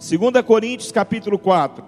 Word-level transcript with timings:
2 0.00 0.42
Coríntios 0.46 0.90
capítulo 0.90 1.38
4. 1.38 1.84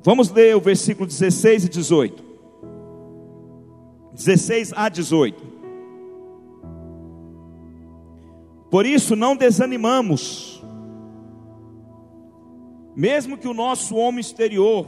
Vamos 0.00 0.30
ler 0.30 0.54
o 0.54 0.60
versículo 0.60 1.08
16 1.08 1.64
e 1.64 1.68
18. 1.68 2.24
16 4.12 4.72
a 4.76 4.88
18. 4.88 5.50
Por 8.70 8.86
isso 8.86 9.16
não 9.16 9.34
desanimamos, 9.34 10.62
mesmo 12.94 13.36
que 13.36 13.48
o 13.48 13.54
nosso 13.54 13.96
homem 13.96 14.20
exterior 14.20 14.86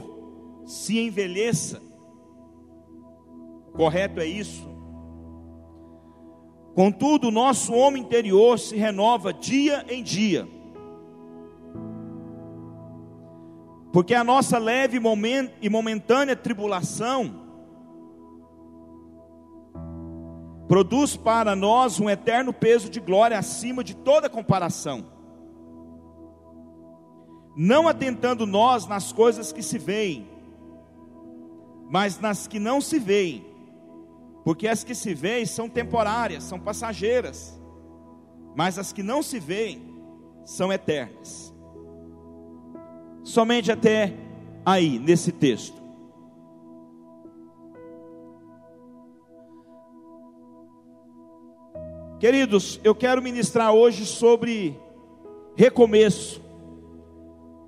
se 0.65 0.97
envelheça, 1.01 1.83
correto 3.73 4.21
é 4.21 4.27
isso. 4.27 4.71
Contudo, 6.75 7.29
o 7.29 7.30
nosso 7.30 7.75
homem 7.75 8.02
interior 8.02 8.59
se 8.59 8.77
renova 8.77 9.32
dia 9.32 9.84
em 9.88 10.02
dia. 10.02 10.48
Porque 13.92 14.14
a 14.14 14.24
nossa 14.24 14.56
leve 14.56 14.98
e 15.61 15.69
momentânea 15.69 16.34
tribulação 16.34 17.42
produz 20.66 21.14
para 21.14 21.55
nós 21.55 22.00
um 22.00 22.09
eterno 22.09 22.50
peso 22.50 22.89
de 22.89 22.98
glória 22.98 23.39
acima 23.39 23.84
de 23.84 23.95
toda 23.95 24.30
comparação. 24.30 25.05
Não 27.55 27.86
atentando 27.86 28.47
nós 28.47 28.86
nas 28.86 29.12
coisas 29.12 29.52
que 29.52 29.62
se 29.62 29.77
veem, 29.77 30.27
mas 31.91 32.19
nas 32.19 32.47
que 32.47 32.59
não 32.59 32.80
se 32.80 32.98
veem, 32.98 33.52
porque 34.45 34.66
as 34.66 34.82
que 34.82 34.95
se 34.95 35.14
veem 35.14 35.46
são 35.46 35.69
temporárias, 35.69 36.42
são 36.45 36.59
passageiras, 36.59 37.60
mas 38.55 38.78
as 38.78 38.92
que 38.92 39.02
não 39.02 39.23
se 39.23 39.38
veem 39.38 39.95
são 40.45 40.73
eternas. 40.73 41.55
Somente 43.22 43.70
até 43.70 44.14
aí, 44.64 44.98
nesse 44.98 45.30
texto. 45.30 45.80
Queridos, 52.19 52.80
eu 52.84 52.95
quero 52.95 53.20
ministrar 53.20 53.72
hoje 53.72 54.06
sobre 54.06 54.78
recomeço. 55.56 56.41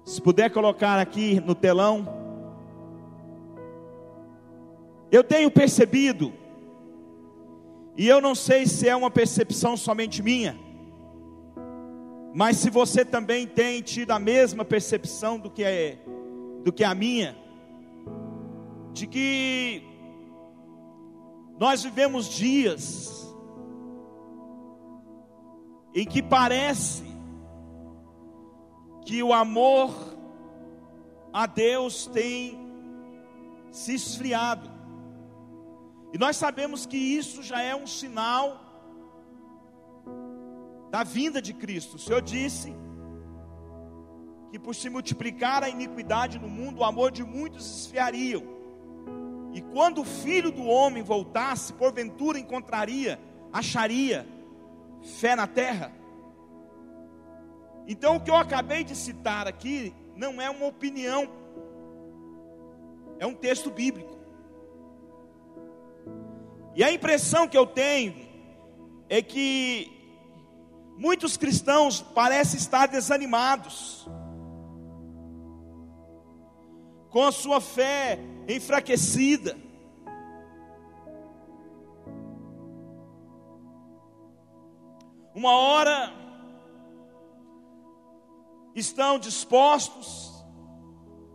Se 0.04 0.20
puder 0.20 0.50
colocar 0.50 0.98
aqui 0.98 1.40
no 1.40 1.54
telão. 1.54 2.06
Eu 5.10 5.24
tenho 5.24 5.50
percebido, 5.50 6.32
e 7.96 8.08
eu 8.08 8.20
não 8.20 8.34
sei 8.34 8.66
se 8.66 8.88
é 8.88 8.96
uma 8.96 9.10
percepção 9.10 9.76
somente 9.76 10.22
minha, 10.22 10.58
mas 12.34 12.56
se 12.56 12.68
você 12.68 13.04
também 13.04 13.46
tem 13.46 13.80
tido 13.80 14.10
a 14.10 14.18
mesma 14.18 14.64
percepção 14.64 15.38
do 15.38 15.50
que 15.50 15.62
é 15.62 15.98
do 16.64 16.72
que 16.72 16.82
a 16.82 16.94
minha, 16.94 17.36
de 18.92 19.06
que 19.06 19.82
nós 21.58 21.82
vivemos 21.82 22.28
dias 22.28 23.14
em 25.94 26.04
que 26.04 26.22
parece 26.22 27.04
que 29.04 29.22
o 29.22 29.32
amor 29.32 29.92
a 31.32 31.46
Deus 31.46 32.06
tem 32.06 32.58
se 33.70 33.94
esfriado. 33.94 34.73
E 36.14 36.18
nós 36.18 36.36
sabemos 36.36 36.86
que 36.86 36.96
isso 36.96 37.42
já 37.42 37.60
é 37.60 37.74
um 37.74 37.88
sinal 37.88 38.60
da 40.88 41.02
vinda 41.02 41.42
de 41.42 41.52
Cristo. 41.52 41.96
O 41.96 41.98
Senhor 41.98 42.22
disse 42.22 42.72
que 44.52 44.56
por 44.56 44.76
se 44.76 44.88
multiplicar 44.88 45.64
a 45.64 45.68
iniquidade 45.68 46.38
no 46.38 46.48
mundo, 46.48 46.78
o 46.78 46.84
amor 46.84 47.10
de 47.10 47.24
muitos 47.24 47.80
esfriaria. 47.80 48.40
E 49.52 49.60
quando 49.60 50.02
o 50.02 50.04
filho 50.04 50.52
do 50.52 50.62
homem 50.62 51.02
voltasse, 51.02 51.72
porventura 51.72 52.38
encontraria, 52.38 53.18
acharia 53.52 54.24
fé 55.18 55.34
na 55.34 55.48
terra. 55.48 55.90
Então, 57.88 58.14
o 58.14 58.20
que 58.20 58.30
eu 58.30 58.36
acabei 58.36 58.84
de 58.84 58.94
citar 58.94 59.48
aqui 59.48 59.92
não 60.14 60.40
é 60.40 60.48
uma 60.48 60.66
opinião, 60.66 61.28
é 63.18 63.26
um 63.26 63.34
texto 63.34 63.68
bíblico. 63.68 64.13
E 66.74 66.82
a 66.82 66.92
impressão 66.92 67.46
que 67.46 67.56
eu 67.56 67.66
tenho 67.66 68.14
é 69.08 69.22
que 69.22 69.90
muitos 70.96 71.36
cristãos 71.36 72.00
parecem 72.00 72.58
estar 72.58 72.86
desanimados, 72.86 74.08
com 77.10 77.22
a 77.24 77.32
sua 77.32 77.60
fé 77.60 78.18
enfraquecida, 78.48 79.56
Uma 85.34 85.50
hora 85.50 86.14
estão 88.72 89.18
dispostos, 89.18 90.32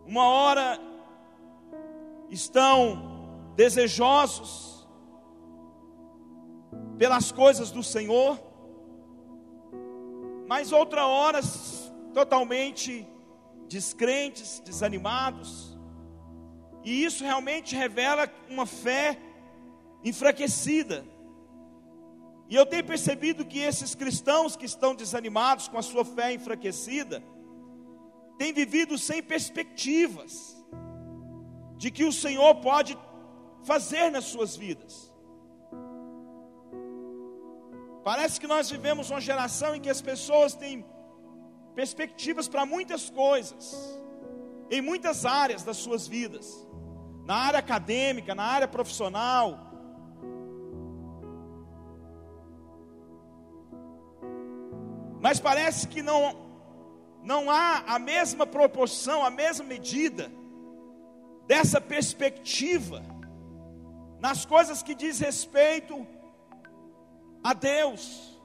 uma 0.06 0.24
hora 0.24 0.80
estão 2.30 3.52
desejosos 3.54 4.79
pelas 7.00 7.32
coisas 7.32 7.70
do 7.70 7.82
Senhor, 7.82 8.38
mas 10.46 10.70
outra 10.70 11.06
hora 11.06 11.40
totalmente 12.12 13.08
descrentes, 13.66 14.60
desanimados, 14.60 15.78
e 16.84 17.02
isso 17.02 17.24
realmente 17.24 17.74
revela 17.74 18.28
uma 18.50 18.66
fé 18.66 19.18
enfraquecida. 20.04 21.02
E 22.50 22.54
eu 22.54 22.66
tenho 22.66 22.84
percebido 22.84 23.46
que 23.46 23.60
esses 23.60 23.94
cristãos 23.94 24.54
que 24.54 24.66
estão 24.66 24.94
desanimados, 24.94 25.68
com 25.68 25.78
a 25.78 25.82
sua 25.82 26.04
fé 26.04 26.34
enfraquecida, 26.34 27.24
têm 28.36 28.52
vivido 28.52 28.98
sem 28.98 29.22
perspectivas 29.22 30.54
de 31.78 31.90
que 31.90 32.04
o 32.04 32.12
Senhor 32.12 32.56
pode 32.56 32.98
fazer 33.62 34.10
nas 34.10 34.24
suas 34.24 34.54
vidas. 34.54 35.09
Parece 38.02 38.40
que 38.40 38.46
nós 38.46 38.70
vivemos 38.70 39.10
uma 39.10 39.20
geração 39.20 39.74
em 39.74 39.80
que 39.80 39.90
as 39.90 40.00
pessoas 40.00 40.54
têm 40.54 40.84
perspectivas 41.74 42.48
para 42.48 42.64
muitas 42.64 43.10
coisas, 43.10 44.00
em 44.70 44.80
muitas 44.80 45.26
áreas 45.26 45.62
das 45.62 45.76
suas 45.76 46.06
vidas, 46.06 46.66
na 47.24 47.36
área 47.36 47.58
acadêmica, 47.58 48.34
na 48.34 48.44
área 48.44 48.66
profissional, 48.66 49.70
mas 55.20 55.38
parece 55.38 55.86
que 55.86 56.02
não, 56.02 56.34
não 57.22 57.50
há 57.50 57.84
a 57.86 57.98
mesma 57.98 58.46
proporção, 58.46 59.22
a 59.24 59.30
mesma 59.30 59.66
medida 59.66 60.32
dessa 61.46 61.80
perspectiva 61.80 63.02
nas 64.18 64.46
coisas 64.46 64.82
que 64.82 64.94
diz 64.94 65.18
respeito 65.18 66.06
a 67.42 67.52
Deus, 67.52 68.38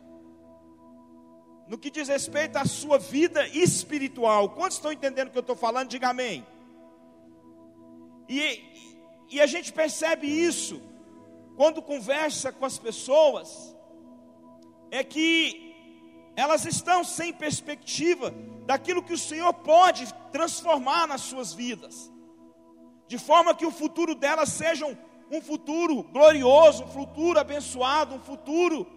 no 1.67 1.77
que 1.77 1.89
diz 1.89 2.07
respeito 2.07 2.57
à 2.57 2.65
sua 2.65 2.97
vida 2.97 3.47
espiritual. 3.47 4.49
Quantos 4.49 4.77
estão 4.77 4.91
entendendo 4.91 5.29
o 5.29 5.31
que 5.31 5.37
eu 5.37 5.41
estou 5.41 5.55
falando? 5.55 5.89
Diga 5.89 6.09
amém. 6.09 6.45
E, 8.29 8.63
e 9.29 9.41
a 9.41 9.45
gente 9.45 9.73
percebe 9.73 10.27
isso 10.27 10.81
quando 11.55 11.81
conversa 11.81 12.51
com 12.51 12.65
as 12.65 12.77
pessoas, 12.77 13.75
é 14.91 15.03
que 15.03 15.73
elas 16.35 16.65
estão 16.65 17.03
sem 17.03 17.31
perspectiva 17.31 18.33
daquilo 18.65 19.03
que 19.03 19.13
o 19.13 19.17
Senhor 19.17 19.53
pode 19.53 20.13
transformar 20.31 21.07
nas 21.07 21.21
suas 21.21 21.53
vidas, 21.53 22.11
de 23.07 23.17
forma 23.17 23.55
que 23.55 23.65
o 23.65 23.71
futuro 23.71 24.15
delas 24.15 24.49
seja 24.49 24.85
um, 25.31 25.41
futuro 25.41 26.03
glorioso, 26.03 26.83
um 26.83 26.87
futuro 26.87 27.39
abençoado, 27.39 28.15
um 28.15 28.19
futuro 28.19 28.87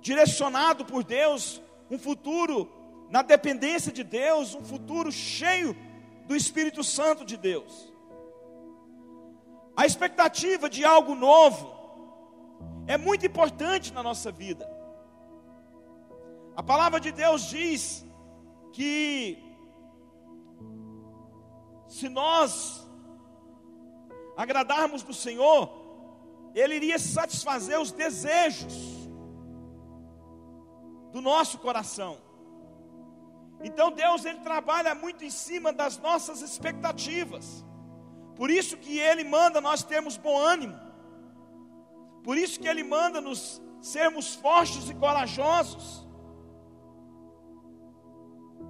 direcionado 0.00 0.84
por 0.84 1.02
Deus, 1.02 1.60
um 1.90 1.98
futuro 1.98 2.70
na 3.10 3.22
dependência 3.22 3.92
de 3.92 4.04
Deus, 4.04 4.54
um 4.54 4.64
futuro 4.64 5.10
cheio 5.10 5.76
do 6.26 6.36
Espírito 6.36 6.84
Santo 6.84 7.24
de 7.24 7.36
Deus. 7.36 7.92
A 9.76 9.86
expectativa 9.86 10.68
de 10.68 10.84
algo 10.84 11.14
novo 11.14 11.72
é 12.86 12.96
muito 12.96 13.24
importante 13.26 13.92
na 13.92 14.02
nossa 14.02 14.30
vida. 14.30 14.68
A 16.56 16.62
palavra 16.62 16.98
de 16.98 17.12
Deus 17.12 17.42
diz 17.48 18.04
que 18.72 19.38
se 21.86 22.08
nós 22.08 22.87
agradarmos 24.44 25.02
do 25.02 25.12
Senhor, 25.12 25.60
Ele 26.54 26.76
iria 26.76 26.98
satisfazer 26.98 27.78
os 27.78 27.90
desejos 27.90 28.74
do 31.12 31.20
nosso 31.20 31.58
coração. 31.58 32.12
Então 33.60 33.90
Deus 33.90 34.24
ele 34.24 34.38
trabalha 34.38 34.94
muito 34.94 35.24
em 35.24 35.30
cima 35.30 35.72
das 35.72 35.98
nossas 35.98 36.42
expectativas. 36.42 37.64
Por 38.36 38.50
isso 38.50 38.76
que 38.76 38.98
ele 38.98 39.24
manda 39.24 39.60
nós 39.60 39.82
termos 39.82 40.16
bom 40.16 40.38
ânimo. 40.38 40.78
Por 42.22 42.36
isso 42.38 42.60
que 42.60 42.68
ele 42.68 42.84
manda 42.84 43.20
nos 43.20 43.60
sermos 43.80 44.36
fortes 44.36 44.88
e 44.88 44.94
corajosos. 44.94 46.06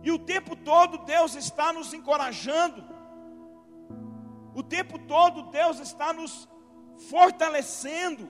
E 0.03 0.11
o 0.11 0.19
tempo 0.19 0.57
todo 0.57 1.05
Deus 1.05 1.35
está 1.35 1.73
nos 1.73 1.93
encorajando. 1.93 2.83
O 4.59 4.63
tempo 4.65 4.99
todo 4.99 5.51
Deus 5.59 5.79
está 5.79 6.13
nos 6.13 6.49
fortalecendo. 7.09 8.29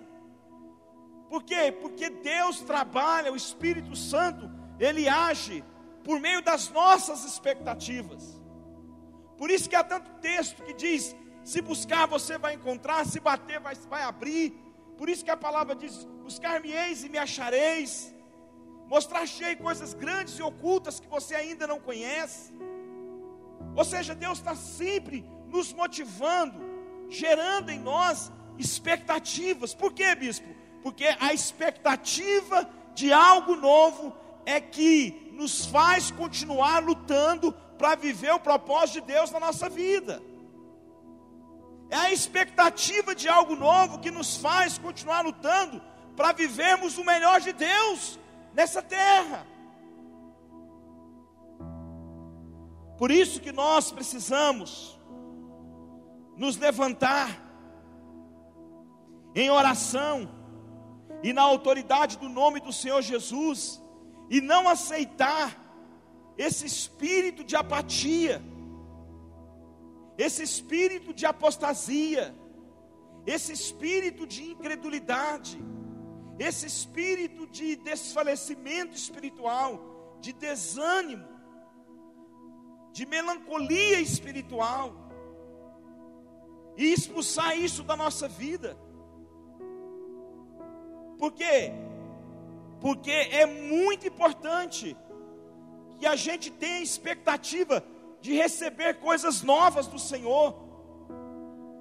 Por 1.30 1.42
quê? 1.42 1.72
Porque 1.72 2.10
Deus 2.10 2.60
trabalha, 2.60 3.32
o 3.32 3.36
Espírito 3.44 3.96
Santo, 3.96 4.50
ele 4.78 5.08
age 5.08 5.64
por 6.04 6.20
meio 6.20 6.42
das 6.42 6.68
nossas 6.68 7.24
expectativas. 7.24 8.22
Por 9.38 9.50
isso 9.50 9.70
que 9.70 9.76
há 9.76 9.82
tanto 9.82 10.10
texto 10.20 10.62
que 10.66 10.74
diz: 10.74 11.16
se 11.42 11.62
buscar 11.62 12.04
você 12.06 12.36
vai 12.36 12.52
encontrar, 12.56 13.06
se 13.06 13.20
bater 13.20 13.58
vai, 13.58 13.74
vai 13.94 14.02
abrir. 14.02 14.50
Por 14.98 15.08
isso 15.08 15.24
que 15.24 15.30
a 15.30 15.36
palavra 15.46 15.74
diz: 15.74 16.04
buscar-me-eis 16.26 17.04
e 17.04 17.08
me 17.08 17.16
achareis. 17.16 18.14
Mostrar-te 18.86 19.56
coisas 19.56 19.94
grandes 19.94 20.38
e 20.38 20.42
ocultas 20.42 21.00
que 21.00 21.08
você 21.08 21.34
ainda 21.34 21.66
não 21.66 21.80
conhece. 21.80 22.52
Ou 23.74 23.84
seja, 23.92 24.14
Deus 24.14 24.36
está 24.36 24.54
sempre 24.54 25.37
nos 25.48 25.72
motivando, 25.72 26.60
gerando 27.08 27.70
em 27.70 27.78
nós 27.78 28.30
expectativas. 28.58 29.74
Por 29.74 29.92
quê, 29.92 30.14
bispo? 30.14 30.48
Porque 30.82 31.06
a 31.18 31.32
expectativa 31.32 32.68
de 32.94 33.12
algo 33.12 33.56
novo 33.56 34.14
é 34.44 34.60
que 34.60 35.30
nos 35.32 35.66
faz 35.66 36.10
continuar 36.10 36.82
lutando 36.82 37.52
para 37.78 37.94
viver 37.94 38.32
o 38.32 38.40
propósito 38.40 39.00
de 39.00 39.12
Deus 39.12 39.30
na 39.30 39.38
nossa 39.38 39.68
vida. 39.68 40.22
É 41.90 41.96
a 41.96 42.12
expectativa 42.12 43.14
de 43.14 43.28
algo 43.28 43.56
novo 43.56 44.00
que 44.00 44.10
nos 44.10 44.36
faz 44.36 44.76
continuar 44.76 45.22
lutando 45.22 45.80
para 46.16 46.32
vivermos 46.32 46.98
o 46.98 47.04
melhor 47.04 47.40
de 47.40 47.52
Deus 47.52 48.18
nessa 48.52 48.82
terra. 48.82 49.46
Por 52.98 53.12
isso 53.12 53.40
que 53.40 53.52
nós 53.52 53.92
precisamos 53.92 54.97
nos 56.38 56.56
levantar 56.56 57.44
em 59.34 59.50
oração 59.50 60.30
e 61.22 61.32
na 61.32 61.42
autoridade 61.42 62.16
do 62.16 62.28
nome 62.28 62.60
do 62.60 62.72
Senhor 62.72 63.02
Jesus 63.02 63.82
e 64.30 64.40
não 64.40 64.68
aceitar 64.68 65.64
esse 66.36 66.64
espírito 66.64 67.42
de 67.42 67.56
apatia, 67.56 68.40
esse 70.16 70.42
espírito 70.42 71.12
de 71.12 71.26
apostasia, 71.26 72.34
esse 73.26 73.52
espírito 73.52 74.24
de 74.26 74.44
incredulidade, 74.52 75.60
esse 76.38 76.66
espírito 76.66 77.48
de 77.48 77.74
desfalecimento 77.74 78.94
espiritual, 78.94 80.18
de 80.20 80.32
desânimo, 80.32 81.26
de 82.92 83.04
melancolia 83.06 84.00
espiritual, 84.00 85.07
e 86.78 86.92
expulsar 86.92 87.58
isso 87.58 87.82
da 87.82 87.96
nossa 87.96 88.28
vida. 88.28 88.78
Por 91.18 91.32
quê? 91.32 91.72
Porque 92.80 93.10
é 93.10 93.44
muito 93.44 94.06
importante 94.06 94.96
que 95.98 96.06
a 96.06 96.14
gente 96.14 96.52
tenha 96.52 96.80
expectativa 96.80 97.84
de 98.20 98.32
receber 98.32 99.00
coisas 99.00 99.42
novas 99.42 99.88
do 99.88 99.98
Senhor, 99.98 100.54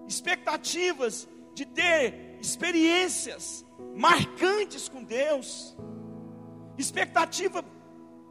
expectativas 0.08 1.28
de 1.54 1.64
ter 1.68 2.40
experiências 2.42 3.64
marcantes 3.96 4.90
com 4.90 5.04
Deus, 5.04 5.78
expectativa, 6.76 7.64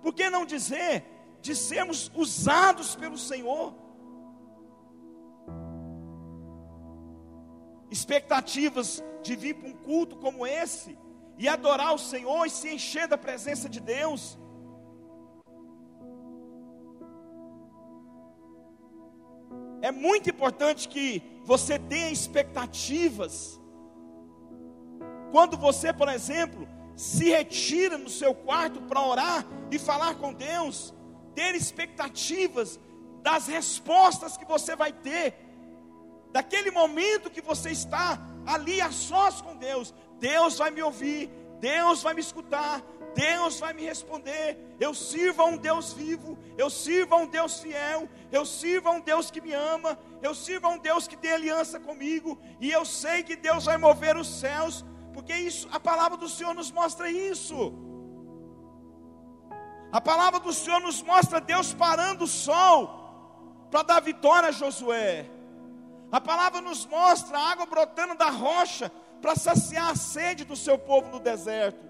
por 0.03 0.13
que 0.13 0.29
não 0.29 0.45
dizer, 0.45 1.05
de 1.41 1.55
sermos 1.55 2.11
usados 2.13 2.97
pelo 2.97 3.17
Senhor, 3.17 3.73
expectativas 7.91 9.03
de 9.23 9.37
vir 9.37 9.55
para 9.55 9.69
um 9.69 9.73
culto 9.73 10.17
como 10.17 10.47
esse 10.47 10.99
e 11.39 11.49
adorar 11.49 11.95
o 11.95 11.99
Senhor 11.99 12.47
e 12.47 12.51
se 12.51 12.73
encher 12.73 13.07
da 13.07 13.19
presença 13.19 13.69
de 13.69 13.81
Deus. 13.81 14.39
É 19.83 19.93
muito 19.93 20.31
importante 20.31 20.89
que 20.89 21.23
você 21.45 21.79
tenha 21.79 22.11
expectativas. 22.11 23.61
Quando 25.31 25.57
você, 25.57 25.93
por 25.93 26.09
exemplo, 26.09 26.67
se 26.97 27.29
retira 27.29 27.99
no 27.99 28.09
seu 28.09 28.35
quarto 28.35 28.81
para 28.83 29.07
orar 29.07 29.47
e 29.71 29.79
falar 29.79 30.15
com 30.17 30.33
Deus, 30.33 30.95
ter 31.35 31.55
expectativas 31.55 32.81
das 33.23 33.47
respostas 33.47 34.37
que 34.37 34.45
você 34.45 34.75
vai 34.75 34.93
ter, 34.93 35.46
daquele 36.37 36.71
momento 36.71 37.31
que 37.31 37.41
você 37.41 37.71
está 37.71 38.21
ali 38.45 38.79
a 38.79 38.93
sós 38.93 39.41
com 39.41 39.57
Deus, 39.57 39.95
Deus 40.19 40.59
vai 40.59 40.71
me 40.71 40.83
ouvir, 40.83 41.31
Deus 41.59 42.03
vai 42.03 42.13
me 42.13 42.21
escutar, 42.21 42.83
Deus 43.15 43.59
vai 43.59 43.73
me 43.73 43.83
responder. 43.83 44.77
Eu 44.79 44.93
sirvo 44.93 45.41
a 45.41 45.47
um 45.47 45.57
Deus 45.57 45.95
vivo, 45.95 46.39
eu 46.59 46.69
sirvo 46.69 47.15
a 47.15 47.17
um 47.17 47.27
Deus 47.27 47.61
fiel, 47.61 48.07
eu 48.31 48.45
sirvo 48.45 48.91
a 48.91 48.93
um 48.93 49.01
Deus 49.01 49.31
que 49.31 49.41
me 49.41 49.55
ama, 49.55 49.99
eu 50.21 50.35
sirvo 50.35 50.67
a 50.67 50.71
um 50.73 50.79
Deus 50.79 51.09
que 51.09 51.17
tem 51.17 51.33
aliança 51.33 51.81
comigo, 51.81 52.39
e 52.61 52.71
eu 52.71 52.85
sei 52.85 53.23
que 53.23 53.35
Deus 53.35 53.65
vai 53.65 53.79
mover 53.79 54.15
os 54.19 54.29
céus, 54.29 54.85
porque 55.15 55.35
isso, 55.35 55.67
a 55.73 55.81
palavra 55.81 56.19
do 56.19 56.29
Senhor 56.29 56.53
nos 56.53 56.71
mostra 56.71 57.11
isso. 57.11 57.73
A 59.91 60.03
palavra 60.03 60.39
do 60.39 60.53
Senhor 60.53 60.81
nos 60.81 61.01
mostra 61.01 61.41
Deus 61.41 61.73
parando 61.73 62.25
o 62.25 62.29
sol 62.29 63.69
para 63.71 63.83
dar 63.83 64.01
vitória 64.01 64.51
a 64.51 64.53
Josué. 64.53 65.31
A 66.11 66.21
palavra 66.21 66.61
nos 66.61 66.87
mostra 66.87 67.39
a 67.39 67.51
água 67.51 67.67
brotando 67.67 68.15
da 68.15 68.31
rocha 68.31 68.91
para 69.21 69.35
saciar 69.35 69.91
a 69.91 69.97
sede 69.97 70.45
do 70.45 70.57
seu 70.57 70.79
povo 70.79 71.11
no 71.11 71.21
deserto. 71.21 71.85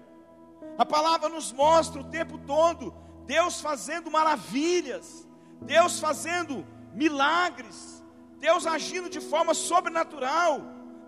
A 0.77 0.85
palavra 0.85 1.29
nos 1.29 1.51
mostra 1.51 2.01
o 2.01 2.03
tempo 2.03 2.37
todo 2.39 2.93
Deus 3.27 3.59
fazendo 3.59 4.09
maravilhas, 4.09 5.27
Deus 5.61 5.99
fazendo 5.99 6.65
milagres, 6.93 8.01
Deus 8.39 8.65
agindo 8.65 9.09
de 9.09 9.19
forma 9.19 9.53
sobrenatural 9.53 10.61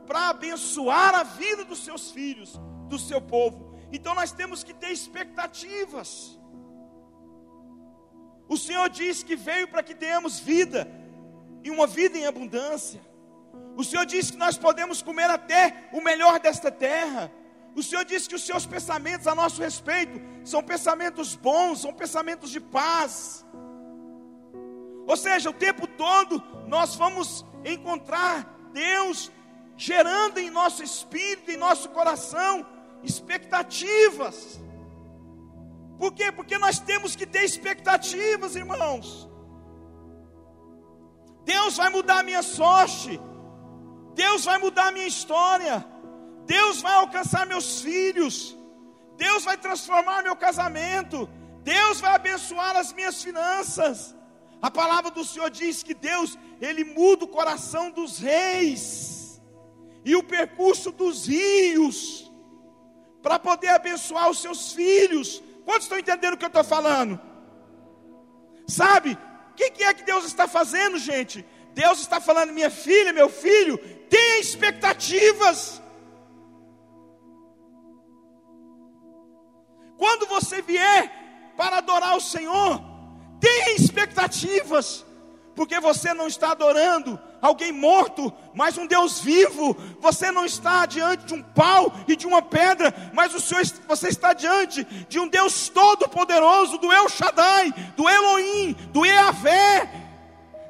para 0.06 0.30
abençoar 0.30 1.16
a 1.16 1.24
vida 1.24 1.64
dos 1.64 1.80
seus 1.80 2.12
filhos, 2.12 2.60
do 2.90 3.00
seu 3.00 3.22
povo. 3.22 3.74
Então 3.92 4.14
nós 4.14 4.34
temos 4.34 4.64
que 4.64 4.74
ter 4.74 4.92
expectativas. 4.92 6.38
O 8.50 8.58
Senhor 8.58 8.90
diz 8.90 9.24
que 9.24 9.36
veio 9.36 9.68
para 9.70 9.82
que 9.82 9.96
tenhamos 9.96 10.40
vida, 10.40 10.88
e 11.64 11.70
uma 11.70 11.88
vida 11.88 12.18
em 12.18 12.26
abundância. 12.26 13.02
O 13.80 13.84
Senhor 13.86 14.06
disse 14.06 14.34
que 14.34 14.38
nós 14.38 14.58
podemos 14.58 15.02
comer 15.02 15.30
até 15.30 15.88
o 15.94 16.02
melhor 16.02 16.38
desta 16.38 16.70
terra. 16.70 17.32
O 17.74 17.82
Senhor 17.82 18.04
disse 18.04 18.28
que 18.28 18.36
os 18.36 18.46
seus 18.46 18.66
pensamentos 18.66 19.26
a 19.26 19.34
nosso 19.34 19.62
respeito 19.62 20.20
são 20.44 20.62
pensamentos 20.62 21.34
bons, 21.34 21.80
são 21.80 21.94
pensamentos 21.94 22.52
de 22.52 22.60
paz. 22.60 23.46
Ou 25.08 25.16
seja, 25.16 25.50
o 25.50 25.54
tempo 25.54 25.88
todo 25.88 26.44
nós 26.68 26.96
vamos 26.96 27.46
encontrar 27.64 28.34
Deus 28.74 29.32
gerando 29.78 30.40
em 30.40 30.50
nosso 30.50 30.84
espírito, 30.84 31.50
em 31.50 31.56
nosso 31.56 31.88
coração, 31.88 32.68
expectativas. 33.02 34.60
Por 35.98 36.12
quê? 36.12 36.34
Porque 36.34 36.58
nós 36.58 36.80
temos 36.80 37.16
que 37.16 37.26
ter 37.26 37.46
expectativas, 37.46 38.58
irmãos. 38.58 39.30
Deus 41.46 41.78
vai 41.78 41.90
mudar 41.90 42.20
a 42.20 42.24
minha 42.24 42.44
sorte. 42.44 43.29
Deus 44.22 44.44
vai 44.50 44.58
mudar 44.64 44.92
minha 44.92 45.08
história. 45.16 45.76
Deus 46.56 46.82
vai 46.86 46.96
alcançar 46.96 47.46
meus 47.46 47.68
filhos. 47.86 48.36
Deus 49.16 49.46
vai 49.50 49.58
transformar 49.66 50.24
meu 50.28 50.36
casamento. 50.36 51.18
Deus 51.64 52.02
vai 52.04 52.14
abençoar 52.16 52.76
as 52.76 52.92
minhas 52.98 53.24
finanças. 53.24 53.98
A 54.62 54.70
palavra 54.70 55.10
do 55.10 55.24
Senhor 55.24 55.50
diz 55.50 55.84
que 55.88 55.94
Deus, 55.94 56.38
ele 56.60 56.84
muda 56.84 57.24
o 57.24 57.34
coração 57.38 57.86
dos 57.92 58.20
reis 58.20 59.42
e 60.04 60.18
o 60.18 60.24
percurso 60.36 60.92
dos 60.92 61.26
rios 61.26 61.98
para 63.24 63.40
poder 63.40 63.70
abençoar 63.70 64.30
os 64.30 64.42
seus 64.42 64.74
filhos. 64.74 65.42
Quantos 65.64 65.84
estão 65.84 65.98
entendendo 65.98 66.34
o 66.34 66.38
que 66.38 66.48
eu 66.50 66.56
estou 66.56 66.64
falando? 66.76 67.18
Sabe, 68.68 69.18
o 69.52 69.54
que, 69.56 69.72
que 69.72 69.84
é 69.84 69.94
que 69.94 70.04
Deus 70.04 70.26
está 70.26 70.46
fazendo, 70.46 70.98
gente? 70.98 71.46
Deus 71.82 72.00
está 72.00 72.20
falando, 72.20 72.58
minha 72.60 72.70
filha, 72.70 73.12
meu 73.14 73.30
filho, 73.30 73.78
tenha 74.10 74.40
expectativas. 74.40 75.82
Quando 79.98 80.26
você 80.28 80.62
vier 80.62 81.04
para 81.56 81.78
adorar 81.78 82.16
o 82.16 82.22
Senhor, 82.22 82.90
Tenha 83.40 83.76
expectativas, 83.76 85.06
porque 85.56 85.80
você 85.80 86.14
não 86.14 86.28
está 86.28 86.52
adorando 86.52 87.20
alguém 87.42 87.72
morto, 87.72 88.34
mas 88.54 88.78
um 88.78 88.86
Deus 88.86 89.20
vivo. 89.22 89.76
Você 90.00 90.30
não 90.30 90.46
está 90.46 90.86
diante 90.86 91.26
de 91.26 91.34
um 91.34 91.42
pau 91.42 91.94
e 92.08 92.16
de 92.18 92.28
uma 92.28 92.42
pedra, 92.42 92.94
mas 93.14 93.34
o 93.34 93.40
Senhor, 93.40 93.64
você 93.88 94.10
está 94.10 94.34
diante 94.34 94.84
de 95.08 95.20
um 95.20 95.28
Deus 95.28 95.70
todo-poderoso, 95.70 96.78
do 96.80 96.92
El 96.92 97.08
Shaddai, 97.08 97.74
do 97.96 98.10
Elohim, 98.10 98.74
do 98.92 99.06
Eavé, 99.06 99.90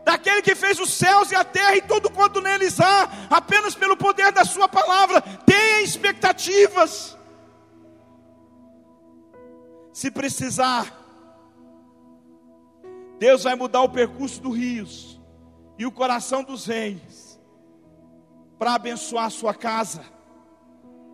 daquele 0.04 0.42
que 0.42 0.56
fez 0.56 0.80
os 0.80 0.92
céus 0.92 1.32
e 1.32 1.36
a 1.36 1.44
terra 1.44 1.76
e 1.76 1.82
tudo 1.82 2.10
quanto 2.10 2.42
neles 2.42 2.80
há, 2.80 3.10
apenas 3.30 3.76
pelo 3.76 3.96
poder 3.96 4.32
da 4.32 4.46
Sua 4.46 4.68
palavra. 4.68 5.22
Tenha 5.22 5.82
expectativas. 5.82 7.18
Se 9.94 10.10
precisar, 10.10 10.94
Deus 13.20 13.44
vai 13.44 13.56
mudar 13.56 13.82
o 13.82 13.90
percurso 13.90 14.42
dos 14.42 14.56
rios 14.56 15.20
e 15.78 15.86
o 15.86 15.92
coração 15.92 16.44
dos 16.44 16.66
reis 16.66 17.38
para 18.58 18.76
abençoar 18.76 19.26
a 19.26 19.30
sua 19.30 19.54
casa, 19.54 20.02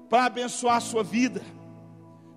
para 0.09 0.25
abençoar 0.25 0.77
a 0.77 0.81
sua 0.81 1.03
vida, 1.03 1.41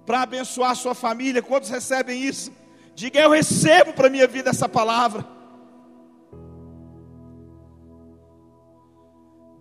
para 0.04 0.22
abençoar 0.22 0.70
a 0.70 0.74
sua 0.74 0.94
família. 0.94 1.42
Quantos 1.42 1.70
recebem 1.70 2.22
isso? 2.22 2.52
Diga, 2.94 3.20
eu 3.20 3.30
recebo 3.30 3.92
para 3.92 4.10
minha 4.10 4.26
vida 4.26 4.50
essa 4.50 4.68
palavra. 4.68 5.37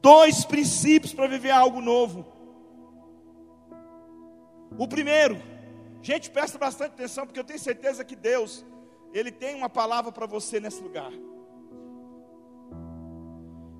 Dois 0.08 0.46
princípios 0.46 1.14
para 1.14 1.28
viver 1.28 1.52
algo 1.52 1.82
novo. 1.82 2.26
O 4.78 4.88
primeiro, 4.88 5.38
gente, 6.02 6.30
presta 6.32 6.58
bastante 6.58 6.94
atenção, 6.94 7.26
porque 7.26 7.38
eu 7.38 7.44
tenho 7.44 7.60
certeza 7.60 8.06
que 8.06 8.16
Deus 8.16 8.66
ele 9.14 9.34
tem 9.34 9.54
uma 9.54 9.68
palavra 9.68 10.10
para 10.10 10.26
você 10.26 10.62
nesse 10.62 10.82
lugar. 10.82 11.12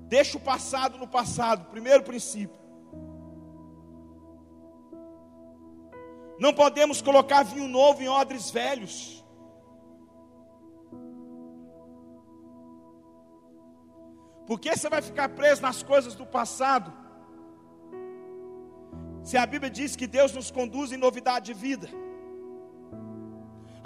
Deixa 0.06 0.36
o 0.36 0.40
passado 0.40 0.98
no 0.98 1.08
passado, 1.08 1.70
primeiro 1.70 2.02
princípio. 2.02 2.60
Não 6.38 6.52
podemos 6.52 7.00
colocar 7.00 7.42
vinho 7.42 7.66
novo 7.66 8.02
em 8.02 8.08
odres 8.10 8.50
velhos. 8.50 9.17
Porque 14.48 14.70
você 14.74 14.88
vai 14.94 15.02
ficar 15.08 15.28
preso 15.38 15.60
nas 15.68 15.82
coisas 15.82 16.14
do 16.20 16.26
passado. 16.38 16.90
Se 19.28 19.36
a 19.36 19.44
Bíblia 19.52 19.70
diz 19.78 19.94
que 20.00 20.06
Deus 20.18 20.32
nos 20.38 20.50
conduz 20.58 20.90
em 20.90 20.96
novidade 21.06 21.46
de 21.48 21.54
vida. 21.66 21.88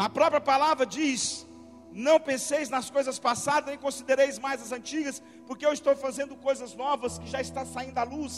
A 0.05 0.09
própria 0.19 0.41
palavra 0.53 0.87
diz: 0.87 1.21
Não 1.91 2.17
penseis 2.31 2.69
nas 2.77 2.89
coisas 2.97 3.19
passadas, 3.19 3.71
nem 3.71 3.79
considereis 3.87 4.39
mais 4.39 4.63
as 4.63 4.71
antigas, 4.79 5.21
porque 5.49 5.67
eu 5.67 5.73
estou 5.73 5.97
fazendo 5.97 6.37
coisas 6.37 6.75
novas 6.85 7.19
que 7.19 7.27
já 7.35 7.41
está 7.41 7.65
saindo 7.75 7.99
à 7.99 8.05
luz. 8.05 8.37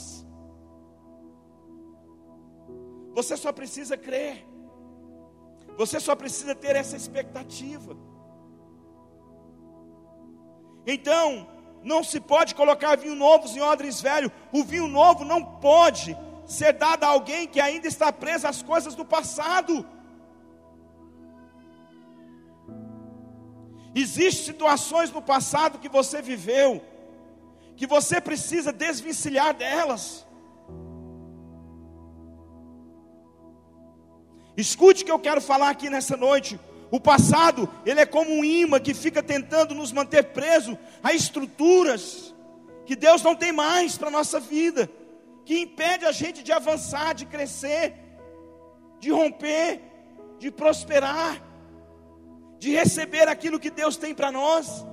Você 3.19 3.37
só 3.37 3.53
precisa 3.53 3.99
crer. 3.99 4.47
Você 5.77 6.01
só 6.01 6.17
precisa 6.17 6.55
ter 6.55 6.75
essa 6.75 6.97
expectativa. 6.97 7.95
Então, 10.87 11.54
não 11.85 12.03
se 12.03 12.19
pode 12.19 12.55
colocar 12.55 12.97
vinho 12.97 13.15
novos 13.15 13.55
em 13.55 13.61
odres 13.61 14.01
velhos. 14.01 14.33
O 14.51 14.65
vinho 14.65 14.89
novo 14.89 15.25
não 15.25 15.45
pode 15.45 16.17
ser 16.47 16.73
dado 16.73 17.05
a 17.05 17.09
alguém 17.09 17.47
que 17.47 17.61
ainda 17.61 17.87
está 17.87 18.11
preso 18.11 18.47
às 18.47 18.63
coisas 18.63 18.95
do 18.95 19.05
passado. 19.05 19.87
Existem 23.95 24.47
situações 24.53 25.13
no 25.13 25.23
passado 25.23 25.79
que 25.79 25.89
você 25.89 26.21
viveu, 26.21 26.83
que 27.77 27.87
você 27.87 28.21
precisa 28.21 28.73
desvencilhar 28.73 29.55
delas. 29.55 30.27
Escute 34.57 35.03
o 35.03 35.07
que 35.07 35.13
eu 35.13 35.19
quero 35.19 35.41
falar 35.41 35.69
aqui 35.69 35.91
nessa 35.91 36.17
noite. 36.17 36.59
O 36.91 37.01
passado, 37.01 37.69
ele 37.85 38.01
é 38.01 38.07
como 38.07 38.31
um 38.31 38.45
imã 38.45 38.79
que 38.79 38.95
fica 38.95 39.23
tentando 39.23 39.75
nos 39.75 39.93
manter 39.93 40.25
presos 40.33 40.77
a 41.03 41.13
estruturas 41.13 42.35
que 42.87 42.95
Deus 42.95 43.23
não 43.23 43.35
tem 43.35 43.53
mais 43.53 43.97
para 43.97 44.09
a 44.09 44.13
nossa 44.13 44.39
vida, 44.39 44.91
que 45.45 45.59
impede 45.59 46.05
a 46.05 46.13
gente 46.13 46.43
de 46.43 46.53
avançar, 46.53 47.15
de 47.15 47.27
crescer, 47.27 47.95
de 49.01 49.11
romper, 49.11 49.81
de 50.39 50.51
prosperar 50.51 51.43
de 52.65 52.71
receber 52.71 53.29
aquilo 53.29 53.61
que 53.61 53.69
Deus 53.69 53.99
tem 53.99 54.15
para 54.15 54.33
nós. 54.33 54.87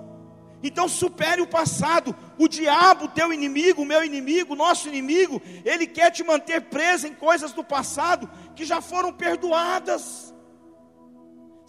Então 0.62 0.90
supere 0.90 1.42
o 1.42 1.48
passado. 1.48 2.14
O 2.38 2.46
diabo, 2.48 3.08
teu 3.08 3.32
inimigo, 3.32 3.82
o 3.82 3.86
meu 3.86 4.04
inimigo, 4.04 4.58
nosso 4.58 4.90
inimigo, 4.90 5.42
ele 5.64 5.88
quer 5.88 6.12
te 6.12 6.22
manter 6.22 6.64
preso 6.64 7.08
em 7.08 7.14
coisas 7.14 7.54
do 7.54 7.64
passado 7.64 8.30
que 8.58 8.66
já 8.66 8.82
foram 8.82 9.14
perdoadas. 9.14 10.34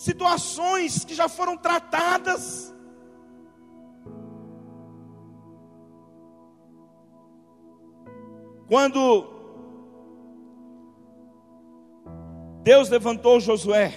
Situações 0.03 1.05
que 1.05 1.15
já 1.15 1.29
foram 1.29 1.57
tratadas. 1.57 2.75
Quando 8.67 9.29
Deus 12.65 12.89
levantou 12.89 13.39
Josué, 13.39 13.93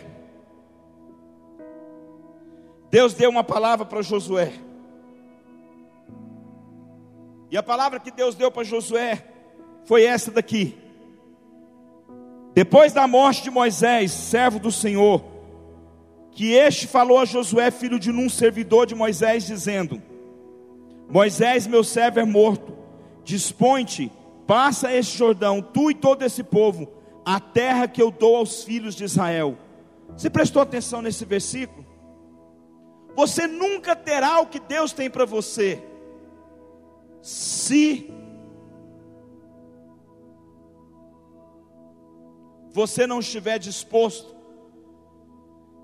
Deus 2.92 3.16
deu 3.16 3.32
uma 3.32 3.44
palavra 3.44 3.84
para 3.84 4.04
Josué. 4.04 4.54
E 7.50 7.58
a 7.58 7.64
palavra 7.64 8.00
que 8.00 8.12
Deus 8.12 8.36
deu 8.36 8.52
para 8.52 8.64
Josué 8.64 9.28
foi 9.86 10.04
essa 10.04 10.30
daqui. 10.30 10.78
Depois 12.54 12.94
da 12.94 13.08
morte 13.08 13.42
de 13.42 13.50
Moisés, 13.50 14.12
servo 14.12 14.60
do 14.60 14.72
Senhor, 14.72 15.35
que 16.36 16.52
este 16.52 16.86
falou 16.86 17.18
a 17.18 17.24
Josué, 17.24 17.72
filho 17.72 17.98
de 17.98 18.12
Num, 18.12 18.30
servidor 18.30 18.86
de 18.86 18.94
Moisés, 18.94 19.48
dizendo: 19.48 20.04
Moisés, 21.10 21.66
meu 21.66 21.82
servo, 21.82 22.20
é 22.20 22.26
morto. 22.26 22.78
Dispõe-te, 23.24 24.12
passa 24.46 24.94
este 24.94 25.18
Jordão, 25.18 25.62
tu 25.62 25.90
e 25.90 25.96
todo 25.96 26.24
esse 26.24 26.44
povo, 26.44 26.92
a 27.26 27.40
terra 27.40 27.88
que 27.88 28.02
eu 28.02 28.12
dou 28.12 28.36
aos 28.36 28.66
filhos 28.66 28.94
de 28.96 29.06
Israel. 29.06 29.58
Você 30.10 30.30
prestou 30.30 30.62
atenção 30.62 31.02
nesse 31.02 31.24
versículo? 31.24 31.86
Você 33.16 33.48
nunca 33.48 33.96
terá 33.96 34.42
o 34.42 34.48
que 34.48 34.60
Deus 34.60 34.92
tem 34.92 35.10
para 35.10 35.24
você, 35.24 35.82
se 37.22 38.12
você 42.74 43.08
não 43.08 43.22
estiver 43.22 43.58
disposto 43.58 44.35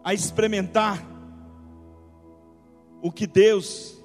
a 0.03 0.13
experimentar 0.13 1.01
o 3.01 3.12
que 3.12 3.25
Deus 3.25 4.01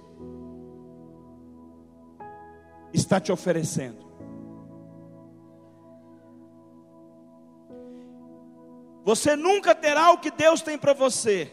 está 2.92 3.20
te 3.20 3.30
oferecendo. 3.30 4.06
Você 9.04 9.36
nunca 9.36 9.74
terá 9.74 10.10
o 10.10 10.18
que 10.18 10.30
Deus 10.30 10.62
tem 10.62 10.76
para 10.76 10.92
você 10.92 11.52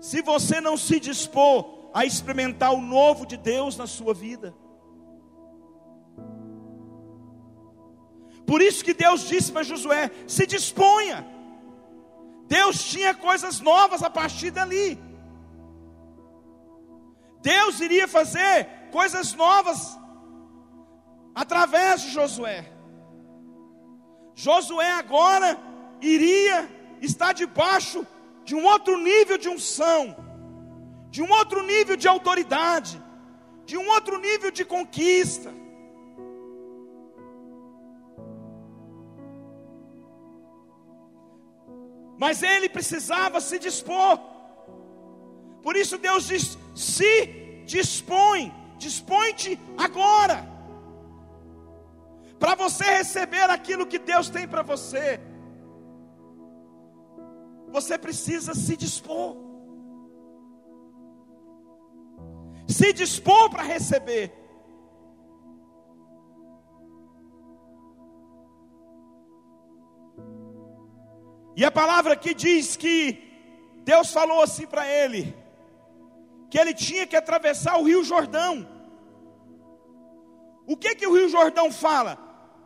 se 0.00 0.20
você 0.20 0.60
não 0.60 0.76
se 0.76 1.00
dispor 1.00 1.90
a 1.94 2.04
experimentar 2.04 2.74
o 2.74 2.80
novo 2.80 3.24
de 3.24 3.38
Deus 3.38 3.76
na 3.76 3.86
sua 3.86 4.12
vida. 4.12 4.54
Por 8.46 8.60
isso 8.60 8.84
que 8.84 8.92
Deus 8.92 9.26
disse 9.26 9.50
para 9.50 9.62
Josué: 9.62 10.10
se 10.26 10.46
disponha. 10.46 11.26
Deus 12.46 12.82
tinha 12.84 13.14
coisas 13.14 13.60
novas 13.60 14.02
a 14.02 14.10
partir 14.10 14.50
dali. 14.50 14.98
Deus 17.40 17.80
iria 17.80 18.06
fazer 18.08 18.88
coisas 18.90 19.34
novas 19.34 19.98
através 21.34 22.02
de 22.02 22.10
Josué. 22.10 22.70
Josué 24.34 24.90
agora 24.92 25.58
iria 26.00 26.68
estar 27.00 27.32
debaixo 27.32 28.06
de 28.44 28.54
um 28.54 28.64
outro 28.64 28.96
nível 28.98 29.38
de 29.38 29.48
unção, 29.48 30.16
de 31.10 31.22
um 31.22 31.30
outro 31.30 31.62
nível 31.62 31.96
de 31.96 32.08
autoridade, 32.08 33.02
de 33.64 33.76
um 33.76 33.88
outro 33.88 34.18
nível 34.18 34.50
de 34.50 34.64
conquista. 34.64 35.52
Mas 42.18 42.42
ele 42.42 42.68
precisava 42.68 43.40
se 43.40 43.58
dispor. 43.58 44.18
Por 45.62 45.76
isso 45.76 45.98
Deus 45.98 46.26
diz: 46.26 46.58
se 46.74 47.62
dispõe, 47.66 48.52
dispõe-te 48.78 49.58
agora, 49.76 50.46
para 52.38 52.54
você 52.54 52.84
receber 52.84 53.48
aquilo 53.50 53.86
que 53.86 53.98
Deus 53.98 54.28
tem 54.28 54.46
para 54.46 54.62
você. 54.62 55.20
você 57.74 57.98
precisa 57.98 58.54
se 58.54 58.76
dispor. 58.76 59.36
Se 62.68 62.92
dispor 62.92 63.50
para 63.50 63.64
receber. 63.64 64.32
E 71.56 71.64
a 71.64 71.70
palavra 71.70 72.14
aqui 72.14 72.34
diz 72.34 72.76
que 72.76 73.22
Deus 73.84 74.12
falou 74.12 74.42
assim 74.42 74.66
para 74.66 74.86
ele: 74.86 75.36
que 76.50 76.58
ele 76.58 76.74
tinha 76.74 77.06
que 77.06 77.16
atravessar 77.16 77.78
o 77.78 77.84
Rio 77.84 78.02
Jordão. 78.02 78.68
O 80.66 80.76
que 80.76 80.94
que 80.94 81.06
o 81.06 81.14
Rio 81.14 81.28
Jordão 81.28 81.70
fala? 81.70 82.18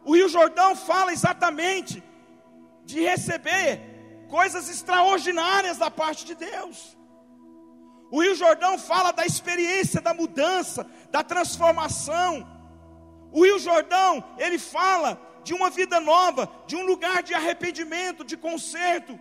O 0.05 0.15
Rio 0.15 0.29
Jordão 0.29 0.75
fala 0.77 1.13
exatamente 1.13 2.03
de 2.85 3.01
receber 3.01 3.81
coisas 4.29 4.69
extraordinárias 4.69 5.79
da 5.79 5.91
parte 5.91 6.25
de 6.25 6.35
Deus. 6.35 6.97
O 8.11 8.23
Rio 8.23 8.35
Jordão 8.35 8.79
fala 8.79 9.13
da 9.13 9.27
experiência 9.27 10.01
da 10.01 10.15
mudança, 10.15 10.87
da 11.11 11.23
transformação. 11.23 12.47
O 13.31 13.45
Rio 13.45 13.59
Jordão, 13.59 14.25
ele 14.39 14.59
fala 14.59 15.21
de 15.45 15.55
uma 15.55 15.71
vida 15.71 16.01
nova, 16.01 16.51
de 16.67 16.77
um 16.77 16.85
lugar 16.85 17.23
de 17.23 17.35
arrependimento, 17.35 18.25
de 18.25 18.37
conserto, 18.37 19.19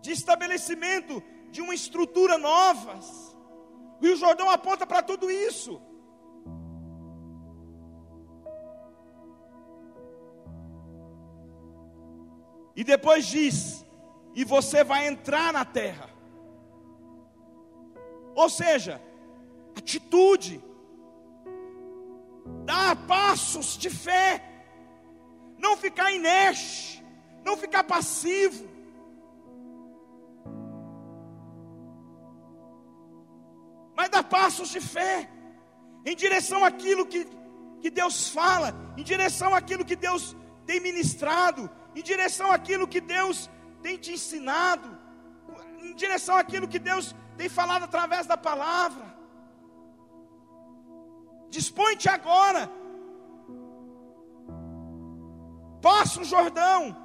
de 0.00 0.10
estabelecimento 0.10 1.22
de 1.50 1.60
uma 1.60 1.74
estrutura 1.74 2.38
nova. 2.38 2.98
O 4.00 4.16
Jordão 4.16 4.50
aponta 4.50 4.86
para 4.86 5.02
tudo 5.02 5.30
isso. 5.30 5.80
E 12.74 12.82
depois 12.82 13.26
diz: 13.26 13.84
e 14.34 14.44
você 14.44 14.82
vai 14.82 15.06
entrar 15.06 15.52
na 15.52 15.64
terra. 15.64 16.08
Ou 18.34 18.48
seja, 18.48 19.00
atitude, 19.76 20.62
dar 22.64 22.96
passos 23.06 23.76
de 23.76 23.90
fé, 23.90 24.42
não 25.58 25.76
ficar 25.76 26.12
inerte, 26.12 27.04
não 27.44 27.56
ficar 27.56 27.84
passivo. 27.84 28.68
Mas 33.94 34.08
dar 34.08 34.24
passos 34.24 34.70
de 34.70 34.80
fé, 34.80 35.28
em 36.04 36.16
direção 36.16 36.64
àquilo 36.64 37.06
que, 37.06 37.26
que 37.80 37.90
Deus 37.90 38.28
fala, 38.28 38.74
em 38.96 39.02
direção 39.02 39.54
àquilo 39.54 39.84
que 39.84 39.94
Deus 39.94 40.36
tem 40.66 40.80
ministrado, 40.80 41.70
em 41.94 42.02
direção 42.02 42.50
àquilo 42.50 42.88
que 42.88 43.00
Deus 43.00 43.50
tem 43.82 43.96
te 43.96 44.12
ensinado, 44.12 44.98
em 45.80 45.94
direção 45.94 46.36
àquilo 46.36 46.66
que 46.66 46.78
Deus 46.78 47.14
tem 47.36 47.48
falado 47.48 47.84
através 47.84 48.26
da 48.26 48.36
palavra. 48.36 49.11
Dispõe-te 51.56 52.08
agora, 52.08 52.62
passa 55.82 56.22
o 56.22 56.24
Jordão, 56.24 56.96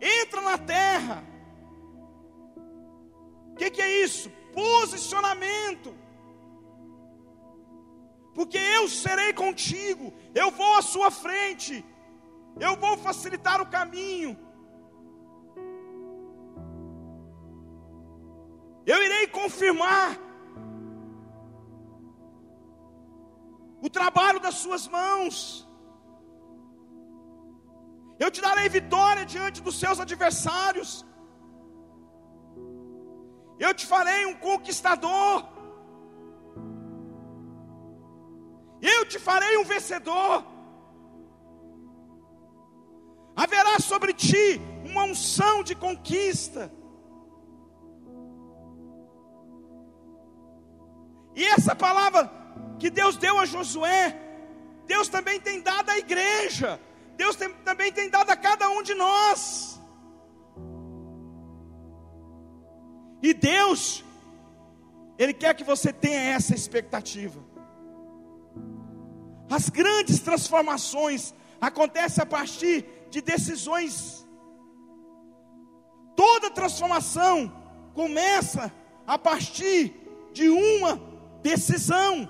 entra 0.00 0.40
na 0.40 0.56
terra. 0.56 1.22
O 3.50 3.56
que, 3.56 3.70
que 3.70 3.82
é 3.82 4.02
isso? 4.02 4.30
Posicionamento. 4.54 5.94
Porque 8.34 8.56
eu 8.56 8.88
serei 8.88 9.34
contigo, 9.34 10.10
eu 10.34 10.50
vou 10.50 10.72
à 10.78 10.80
sua 10.80 11.10
frente, 11.10 11.84
eu 12.58 12.76
vou 12.76 12.96
facilitar 12.96 13.60
o 13.60 13.66
caminho. 13.66 14.38
Eu 18.86 19.02
irei 19.04 19.26
confirmar 19.26 20.29
o 23.86 23.90
trabalho 23.98 24.40
das 24.46 24.56
suas 24.64 24.86
mãos. 24.88 25.34
Eu 28.18 28.30
te 28.30 28.40
darei 28.46 28.68
vitória 28.68 29.24
diante 29.24 29.60
dos 29.66 29.78
seus 29.82 29.98
adversários. 30.06 30.90
Eu 33.58 33.72
te 33.74 33.86
farei 33.92 34.26
um 34.26 34.36
conquistador. 34.48 35.36
Eu 38.94 39.00
te 39.10 39.18
farei 39.18 39.56
um 39.58 39.64
vencedor 39.64 40.44
haverá 43.42 43.78
sobre 43.78 44.12
ti 44.12 44.60
uma 44.84 45.04
unção 45.04 45.62
de 45.62 45.74
conquista. 45.74 46.70
E 51.34 51.44
essa 51.44 51.74
palavra 51.74 52.30
que 52.78 52.90
Deus 52.90 53.16
deu 53.16 53.38
a 53.38 53.44
Josué, 53.44 54.18
Deus 54.86 55.08
também 55.08 55.38
tem 55.40 55.60
dado 55.60 55.90
à 55.90 55.98
igreja, 55.98 56.80
Deus 57.16 57.36
tem, 57.36 57.52
também 57.64 57.92
tem 57.92 58.08
dado 58.08 58.30
a 58.30 58.36
cada 58.36 58.68
um 58.70 58.82
de 58.82 58.94
nós. 58.94 59.80
E 63.22 63.34
Deus, 63.34 64.02
Ele 65.18 65.34
quer 65.34 65.54
que 65.54 65.62
você 65.62 65.92
tenha 65.92 66.20
essa 66.20 66.54
expectativa. 66.54 67.40
As 69.50 69.68
grandes 69.68 70.20
transformações 70.20 71.34
acontecem 71.60 72.22
a 72.22 72.26
partir 72.26 72.86
de 73.10 73.20
decisões. 73.20 74.26
Toda 76.16 76.50
transformação 76.50 77.52
começa 77.92 78.72
a 79.06 79.18
partir 79.18 79.94
de 80.32 80.48
uma 80.48 81.00
decisão. 81.42 82.28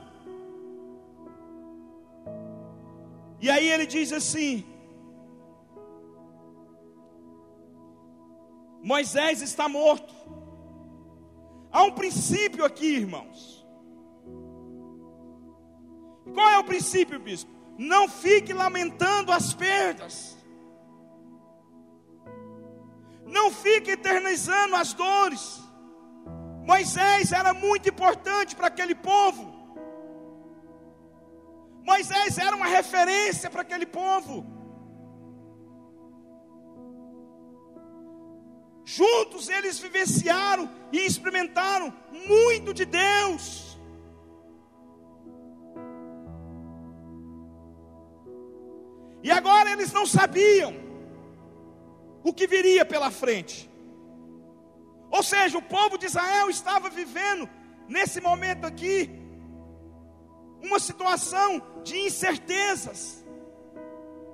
E 3.41 3.51
aí 3.51 3.69
ele 3.69 3.87
diz 3.87 4.13
assim: 4.13 4.65
Moisés 8.83 9.41
está 9.43 9.69
morto. 9.69 10.15
Há 11.73 11.83
um 11.85 11.93
princípio 11.93 12.65
aqui, 12.65 12.97
irmãos. 12.97 13.67
Qual 16.35 16.49
é 16.49 16.59
o 16.59 16.65
princípio, 16.65 17.19
bispo? 17.19 17.51
Não 17.79 18.09
fique 18.09 18.53
lamentando 18.53 19.33
as 19.33 19.55
perdas. 19.55 20.37
Não 23.25 23.51
fique 23.51 23.93
eternizando 23.93 24.77
as 24.77 24.93
dores. 24.93 25.61
Moisés 26.65 27.33
era 27.33 27.55
muito 27.55 27.89
importante 27.89 28.55
para 28.55 28.67
aquele 28.67 28.95
povo. 28.95 29.50
Moisés 31.85 32.39
era 32.39 32.55
uma 32.55 32.67
referência 32.67 33.51
para 33.51 33.63
aquele 33.63 33.87
povo. 33.87 34.47
Juntos 38.85 39.49
eles 39.49 39.79
vivenciaram 39.79 40.69
e 40.93 40.99
experimentaram 40.99 41.95
muito 42.27 42.75
de 42.75 42.85
Deus. 42.85 43.79
E 49.23 49.31
agora 49.31 49.71
eles 49.71 49.93
não 49.93 50.07
sabiam 50.07 50.75
o 52.25 52.33
que 52.33 52.47
viria 52.47 52.85
pela 52.85 53.11
frente. 53.11 53.71
Ou 55.11 55.23
seja, 55.23 55.59
o 55.59 55.63
povo 55.63 55.99
de 55.99 56.07
Israel 56.07 56.49
estava 56.49 56.89
vivendo, 56.89 57.49
nesse 57.89 58.21
momento 58.21 58.65
aqui, 58.65 59.20
uma 60.63 60.79
situação 60.79 61.63
de 61.83 61.99
incertezas, 61.99 63.25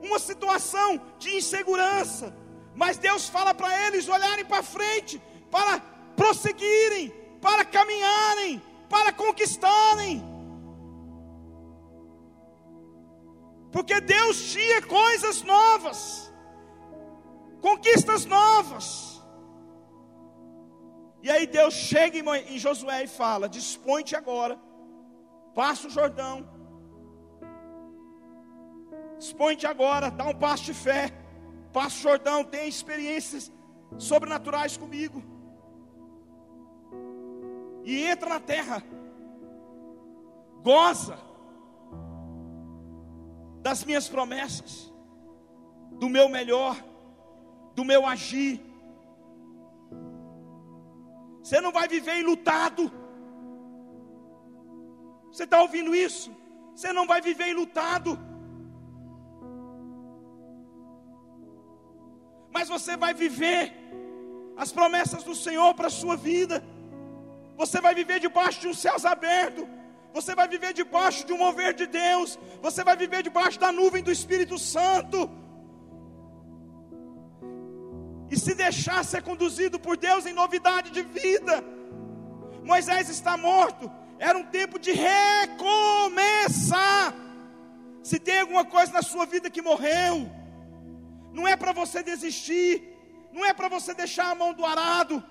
uma 0.03 0.19
situação 0.19 1.01
de 1.19 1.37
insegurança. 1.37 2.35
Mas 2.75 2.99
Deus 2.99 3.29
fala 3.29 3.55
para 3.55 3.87
eles 3.87 4.09
olharem 4.09 4.45
para 4.45 4.63
frente, 4.63 5.21
para 5.51 5.81
prosseguirem, 6.15 7.11
para 7.41 7.65
caminharem, 7.65 8.63
para 8.89 9.13
conquistarem. 9.13 10.23
Porque 13.73 14.01
Deus 14.01 14.53
tinha 14.53 14.83
coisas 14.83 15.43
novas 15.43 16.27
conquistas 17.67 18.25
novas. 18.25 18.87
E 21.23 21.31
aí 21.31 21.47
Deus 21.47 21.75
chega 21.75 22.19
em 22.19 22.59
Josué 22.59 23.05
e 23.05 23.09
fala: 23.09 23.49
Dispõe-te 23.49 24.15
agora, 24.15 24.59
passa 25.57 25.89
o 25.89 25.91
Jordão, 25.91 26.47
dispõe-te 29.19 29.67
agora, 29.67 30.11
dá 30.11 30.27
um 30.27 30.35
passo 30.35 30.65
de 30.65 30.75
fé, 30.75 31.11
passa 31.73 31.97
o 31.97 32.03
Jordão, 32.09 32.45
tem 32.45 32.69
experiências 32.69 33.51
sobrenaturais 33.99 34.77
comigo, 34.77 35.23
e 37.83 38.05
entra 38.05 38.29
na 38.29 38.41
terra, 38.41 38.83
goza 40.63 41.19
das 43.63 43.85
minhas 43.85 44.09
promessas, 44.09 44.93
do 45.93 46.09
meu 46.09 46.29
melhor 46.29 46.77
do 47.75 47.85
meu 47.85 48.07
agir, 48.07 48.55
Você 51.47 51.61
não 51.61 51.71
vai 51.71 51.87
viver 51.87 52.19
enlutado. 52.19 52.91
Você 55.37 55.45
está 55.45 55.59
ouvindo 55.61 55.95
isso? 55.95 56.29
Você 56.75 56.91
não 56.99 57.07
vai 57.11 57.21
viver 57.27 57.49
enlutado. 57.51 58.11
Mas 62.55 62.71
você 62.75 62.97
vai 63.03 63.13
viver 63.13 63.61
as 64.57 64.73
promessas 64.77 65.23
do 65.29 65.35
Senhor 65.35 65.75
para 65.75 65.89
a 65.89 65.97
sua 65.99 66.17
vida. 66.17 66.57
Você 67.63 67.83
vai 67.87 67.95
viver 68.01 68.19
debaixo 68.27 68.63
de 68.63 68.69
um 68.69 68.73
céus 68.85 69.05
aberto. 69.05 69.69
Você 70.15 70.35
vai 70.35 70.49
viver 70.55 70.73
debaixo 70.73 71.27
de 71.27 71.35
um 71.35 71.41
mover 71.45 71.75
de 71.75 71.87
Deus. 71.87 72.39
Você 72.63 72.83
vai 72.83 72.97
viver 73.05 73.23
debaixo 73.29 73.61
da 73.61 73.71
nuvem 73.81 74.03
do 74.03 74.17
Espírito 74.19 74.59
Santo. 74.59 75.19
E 78.31 78.39
se 78.39 78.55
deixar 78.55 79.05
ser 79.05 79.23
conduzido 79.23 79.79
por 79.79 79.99
Deus 79.99 80.25
em 80.25 80.33
novidade 80.43 80.91
de 80.97 81.03
vida. 81.03 81.63
Moisés 82.73 83.11
está 83.11 83.37
morto. 83.37 83.87
Era 84.19 84.37
um 84.39 84.45
tempo 84.45 84.79
de 84.79 84.93
recomeçar. 84.93 85.95
Se 88.03 88.19
tem 88.19 88.41
alguma 88.41 88.65
coisa 88.65 88.93
na 88.93 89.03
sua 89.03 89.27
vida 89.27 89.51
que 89.51 89.61
morreu, 89.61 90.31
não 91.33 91.47
é 91.47 91.57
para 91.57 91.73
você 91.73 92.03
desistir, 92.03 92.83
não 93.33 93.45
é 93.45 93.53
para 93.53 93.69
você 93.69 93.93
deixar 93.93 94.31
a 94.31 94.35
mão 94.35 94.55
do 94.55 94.65
arado, 94.65 95.23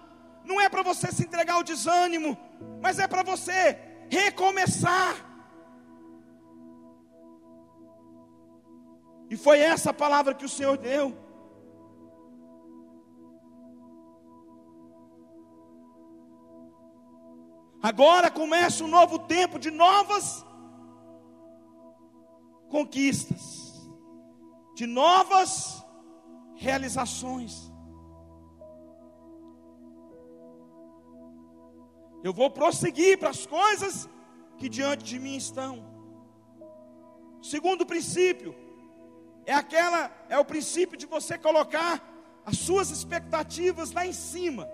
não 0.43 0.61
é 0.61 0.69
para 0.69 0.83
você 0.83 1.11
se 1.11 1.23
entregar 1.23 1.55
ao 1.55 1.63
desânimo, 1.63 2.37
mas 2.81 2.99
é 2.99 3.07
para 3.07 3.23
você 3.23 3.79
recomeçar. 4.09 5.15
E 9.29 9.35
foi 9.35 9.59
essa 9.59 9.91
palavra 9.93 10.35
que 10.35 10.45
o 10.45 10.49
Senhor 10.49 10.77
deu. 10.77 11.24
Agora 17.89 18.31
começa 18.31 18.83
um 18.83 18.87
novo 18.87 19.19
tempo 19.19 19.59
de 19.59 19.69
novas 19.69 20.43
conquistas, 22.67 23.87
de 24.73 24.87
novas 24.87 25.85
realizações. 26.55 27.71
Eu 32.23 32.33
vou 32.33 32.49
prosseguir 32.49 33.19
para 33.19 33.29
as 33.29 33.45
coisas 33.45 34.09
que 34.57 34.67
diante 34.67 35.03
de 35.03 35.19
mim 35.19 35.35
estão. 35.35 35.73
Segundo 37.39 37.85
princípio 37.85 38.55
é 39.45 39.53
aquela 39.53 40.11
é 40.27 40.39
o 40.39 40.49
princípio 40.53 40.97
de 40.97 41.05
você 41.05 41.37
colocar 41.37 42.03
as 42.43 42.57
suas 42.57 42.89
expectativas 42.89 43.91
lá 43.91 44.07
em 44.07 44.13
cima 44.13 44.67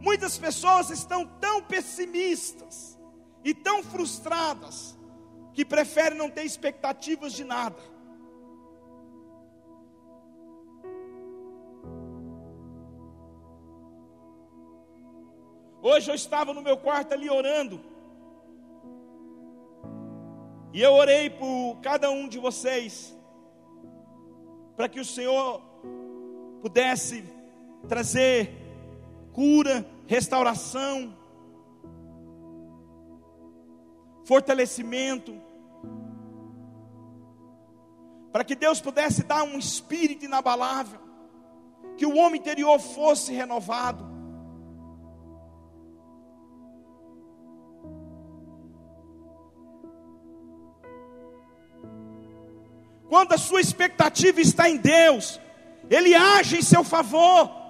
Muitas 0.00 0.38
pessoas 0.38 0.90
estão 0.90 1.26
tão 1.26 1.62
pessimistas 1.62 2.98
e 3.44 3.52
tão 3.52 3.82
frustradas 3.82 4.96
que 5.52 5.64
preferem 5.64 6.16
não 6.16 6.30
ter 6.30 6.44
expectativas 6.44 7.32
de 7.32 7.44
nada. 7.44 7.82
Hoje 15.82 16.10
eu 16.10 16.14
estava 16.14 16.52
no 16.52 16.62
meu 16.62 16.76
quarto 16.76 17.12
ali 17.12 17.30
orando. 17.30 17.80
E 20.72 20.82
eu 20.82 20.92
orei 20.92 21.30
por 21.30 21.78
cada 21.82 22.10
um 22.10 22.28
de 22.28 22.38
vocês. 22.38 23.16
Para 24.76 24.88
que 24.88 25.00
o 25.00 25.04
Senhor 25.04 25.60
pudesse 26.60 27.24
trazer 27.88 28.67
cura, 29.38 29.86
restauração, 30.08 31.16
fortalecimento, 34.24 35.32
para 38.32 38.42
que 38.42 38.56
Deus 38.56 38.80
pudesse 38.80 39.22
dar 39.22 39.44
um 39.44 39.56
espírito 39.56 40.24
inabalável, 40.24 40.98
que 41.96 42.04
o 42.04 42.16
homem 42.16 42.40
interior 42.40 42.80
fosse 42.80 43.32
renovado. 43.32 44.04
Quando 53.08 53.34
a 53.34 53.38
sua 53.38 53.60
expectativa 53.60 54.40
está 54.40 54.68
em 54.68 54.78
Deus, 54.78 55.40
Ele 55.88 56.12
age 56.12 56.56
em 56.58 56.62
seu 56.62 56.82
favor. 56.82 57.67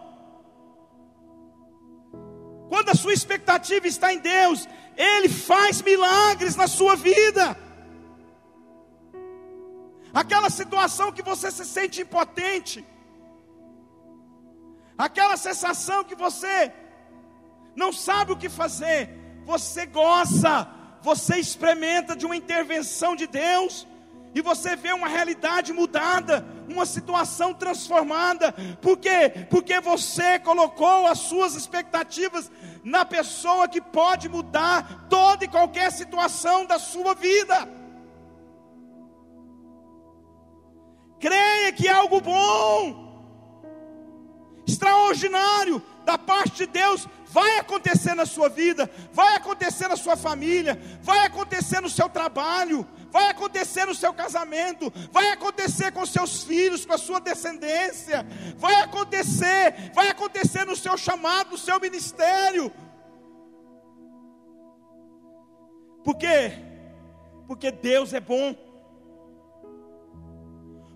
Quando 2.68 2.90
a 2.90 2.94
sua 2.94 3.12
expectativa 3.12 3.86
está 3.86 4.12
em 4.12 4.18
Deus, 4.18 4.68
Ele 4.96 5.28
faz 5.28 5.80
milagres 5.82 6.54
na 6.56 6.66
sua 6.66 6.94
vida. 6.96 7.56
Aquela 10.12 10.50
situação 10.50 11.12
que 11.12 11.22
você 11.22 11.50
se 11.50 11.64
sente 11.64 12.02
impotente, 12.02 12.84
aquela 14.96 15.36
sensação 15.36 16.02
que 16.04 16.14
você 16.14 16.72
não 17.76 17.92
sabe 17.92 18.32
o 18.32 18.36
que 18.36 18.48
fazer, 18.48 19.10
você 19.44 19.86
goza, 19.86 20.66
você 21.00 21.36
experimenta 21.36 22.16
de 22.16 22.26
uma 22.26 22.36
intervenção 22.36 23.14
de 23.14 23.26
Deus, 23.26 23.86
e 24.34 24.40
você 24.40 24.76
vê 24.76 24.92
uma 24.92 25.08
realidade 25.08 25.72
mudada, 25.72 26.46
uma 26.68 26.84
situação 26.84 27.54
transformada. 27.54 28.52
Por 28.80 28.98
quê? 28.98 29.46
Porque 29.50 29.80
você 29.80 30.38
colocou 30.38 31.06
as 31.06 31.18
suas 31.18 31.54
expectativas 31.54 32.50
na 32.84 33.04
pessoa 33.04 33.68
que 33.68 33.80
pode 33.80 34.28
mudar 34.28 35.06
toda 35.08 35.44
e 35.44 35.48
qualquer 35.48 35.90
situação 35.90 36.66
da 36.66 36.78
sua 36.78 37.14
vida. 37.14 37.68
Creia 41.18 41.72
que 41.72 41.88
é 41.88 41.92
algo 41.92 42.20
bom, 42.20 43.08
extraordinário 44.66 45.82
da 46.04 46.16
parte 46.16 46.58
de 46.58 46.66
Deus 46.66 47.08
vai 47.28 47.58
acontecer 47.58 48.14
na 48.14 48.26
sua 48.26 48.48
vida, 48.48 48.90
vai 49.12 49.36
acontecer 49.36 49.88
na 49.88 49.96
sua 49.96 50.16
família, 50.16 50.80
vai 51.02 51.26
acontecer 51.26 51.80
no 51.80 51.88
seu 51.88 52.08
trabalho, 52.08 52.86
vai 53.10 53.28
acontecer 53.28 53.84
no 53.84 53.94
seu 53.94 54.12
casamento, 54.12 54.92
vai 55.12 55.30
acontecer 55.30 55.92
com 55.92 56.04
seus 56.06 56.42
filhos, 56.44 56.86
com 56.86 56.94
a 56.94 56.98
sua 56.98 57.20
descendência, 57.20 58.26
vai 58.56 58.76
acontecer, 58.82 59.92
vai 59.94 60.08
acontecer 60.08 60.64
no 60.64 60.76
seu 60.76 60.96
chamado, 60.96 61.50
no 61.50 61.58
seu 61.58 61.78
ministério. 61.78 62.72
Por 66.02 66.16
quê? 66.16 66.52
Porque 67.46 67.70
Deus 67.70 68.12
é 68.14 68.20
bom. 68.20 68.54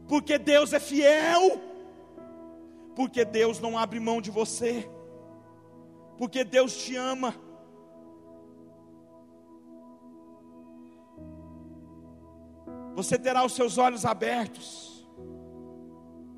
Porque 0.09 0.39
Deus 0.39 0.73
é 0.73 0.81
fiel. 0.81 1.61
Porque 2.95 3.25
Deus 3.25 3.59
não 3.61 3.79
abre 3.79 4.01
mão 4.01 4.21
de 4.21 4.31
você. 4.31 4.89
Porque 6.17 6.45
Deus 6.45 6.77
te 6.77 6.97
ama. 6.97 7.35
você 12.95 13.19
terá 13.19 13.45
os 13.45 13.53
seus 13.53 13.79
olhos 13.79 14.05
abertos, 14.05 15.09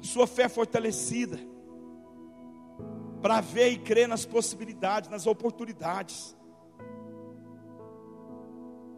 a 0.00 0.04
sua 0.04 0.26
fé 0.26 0.48
fortalecida, 0.48 1.38
para 3.20 3.40
ver 3.40 3.70
e 3.70 3.78
crer 3.78 4.06
nas 4.06 4.24
possibilidades, 4.24 5.10
nas 5.10 5.26
oportunidades 5.26 6.36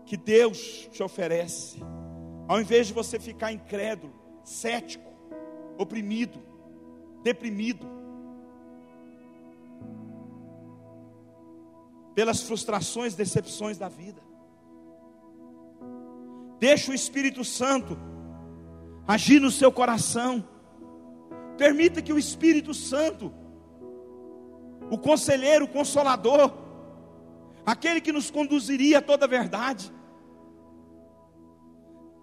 que 0.05 0.17
Deus 0.17 0.89
te 0.93 1.03
oferece, 1.03 1.81
ao 2.47 2.61
invés 2.61 2.89
de 2.89 2.93
você 2.93 3.19
ficar 3.19 3.53
incrédulo, 3.53 4.13
cético, 4.45 5.13
oprimido, 5.79 6.41
deprimido, 7.23 7.87
pelas 12.17 12.41
frustrações, 12.41 13.15
decepções 13.15 13.77
da 13.77 13.91
vida. 13.91 14.23
Deixa 16.59 16.91
o 16.91 16.95
Espírito 16.95 17.45
Santo 17.45 17.99
agir 19.07 19.39
no 19.39 19.51
seu 19.51 19.71
coração. 19.71 20.43
Permita 21.59 22.01
que 22.01 22.15
o 22.15 22.19
Espírito 22.19 22.73
Santo, 22.73 23.31
o 24.91 24.97
conselheiro, 24.97 25.67
o 25.67 25.69
consolador, 25.69 26.51
aquele 27.67 28.01
que 28.01 28.13
nos 28.13 28.31
conduziria 28.31 29.01
a 29.01 29.03
toda 29.03 29.27
a 29.27 29.29
verdade, 29.29 29.93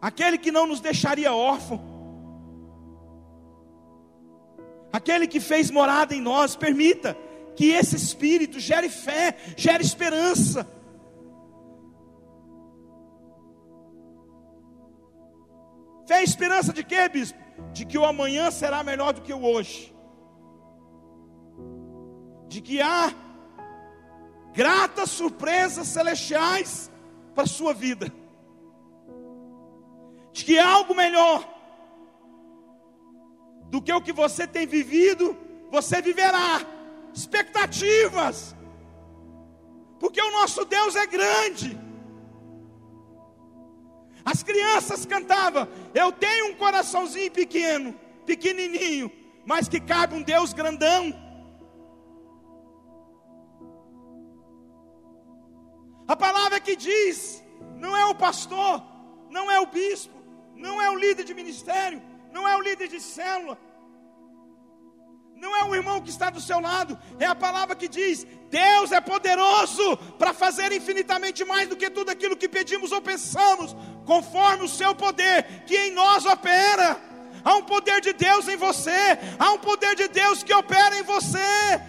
aquele 0.01 0.39
que 0.39 0.51
não 0.51 0.65
nos 0.65 0.81
deixaria 0.81 1.31
órfão, 1.33 1.79
aquele 4.91 5.27
que 5.27 5.39
fez 5.39 5.69
morada 5.69 6.15
em 6.15 6.21
nós, 6.21 6.55
permita 6.55 7.15
que 7.55 7.71
esse 7.71 7.95
Espírito 7.95 8.59
gere 8.59 8.89
fé, 8.89 9.35
gere 9.55 9.83
esperança, 9.83 10.67
Fé 16.05 16.19
e 16.19 16.25
esperança 16.25 16.73
de 16.73 16.83
quê, 16.83 17.07
bispo? 17.07 17.39
De 17.71 17.85
que 17.85 17.97
o 17.97 18.03
amanhã 18.03 18.51
será 18.51 18.83
melhor 18.83 19.13
do 19.13 19.21
que 19.21 19.31
o 19.33 19.41
hoje. 19.41 19.93
de 22.53 22.61
que 22.61 22.79
há 22.79 23.11
gratas 24.53 25.09
surpresas 25.09 25.87
celestiais 25.87 26.91
para 27.33 27.45
a 27.45 27.47
sua 27.47 27.73
vida, 27.73 28.13
de 30.31 30.45
que 30.45 30.59
há 30.59 30.69
algo 30.69 30.93
melhor 30.93 31.43
do 33.71 33.81
que 33.81 33.91
o 33.91 34.01
que 34.01 34.13
você 34.13 34.45
tem 34.45 34.67
vivido, 34.67 35.35
você 35.71 35.99
viverá. 35.99 36.61
Expectativas, 37.13 38.55
porque 39.99 40.21
o 40.21 40.31
nosso 40.31 40.65
Deus 40.65 40.95
é 40.95 41.05
grande. 41.05 41.79
As 44.25 44.41
crianças 44.41 45.05
cantavam: 45.05 45.67
Eu 45.93 46.11
tenho 46.11 46.47
um 46.47 46.55
coraçãozinho 46.55 47.31
pequeno, 47.31 47.93
pequenininho, 48.25 49.11
mas 49.45 49.67
que 49.67 49.79
cabe 49.79 50.15
um 50.15 50.23
Deus 50.23 50.53
grandão. 50.53 51.13
A 56.07 56.15
palavra 56.15 56.59
que 56.59 56.75
diz: 56.75 57.43
não 57.75 57.95
é 57.95 58.05
o 58.05 58.15
pastor, 58.15 58.83
não 59.29 59.51
é 59.51 59.59
o 59.59 59.67
bispo, 59.67 60.17
não 60.55 60.81
é 60.81 60.89
o 60.89 60.95
líder 60.95 61.23
de 61.23 61.33
ministério, 61.33 62.01
não 62.31 62.47
é 62.47 62.55
o 62.55 62.61
líder 62.61 62.87
de 62.87 62.99
célula, 62.99 63.57
não 65.43 65.55
é 65.55 65.63
o 65.65 65.75
irmão 65.75 66.01
que 66.01 66.09
está 66.09 66.29
do 66.29 66.39
seu 66.39 66.59
lado, 66.59 66.97
é 67.19 67.25
a 67.25 67.35
palavra 67.35 67.75
que 67.75 67.87
diz: 67.87 68.25
Deus 68.49 68.91
é 68.93 69.01
poderoso 69.01 69.97
para 70.17 70.33
fazer 70.33 70.71
infinitamente 70.71 71.43
mais 71.43 71.67
do 71.67 71.75
que 71.75 71.89
tudo 71.89 72.09
aquilo 72.09 72.37
que 72.37 72.47
pedimos 72.47 72.93
ou 72.93 73.01
pensamos, 73.01 73.75
conforme 74.05 74.63
o 74.63 74.69
seu 74.69 74.95
poder 74.95 75.65
que 75.67 75.77
em 75.77 75.91
nós 75.91 76.25
opera. 76.25 76.99
Há 77.43 77.55
um 77.55 77.63
poder 77.63 77.99
de 77.99 78.13
Deus 78.13 78.47
em 78.47 78.55
você, 78.55 79.01
há 79.37 79.51
um 79.51 79.59
poder 79.59 79.95
de 79.95 80.07
Deus 80.07 80.41
que 80.43 80.53
opera 80.53 80.97
em 80.97 81.03
você. 81.03 81.81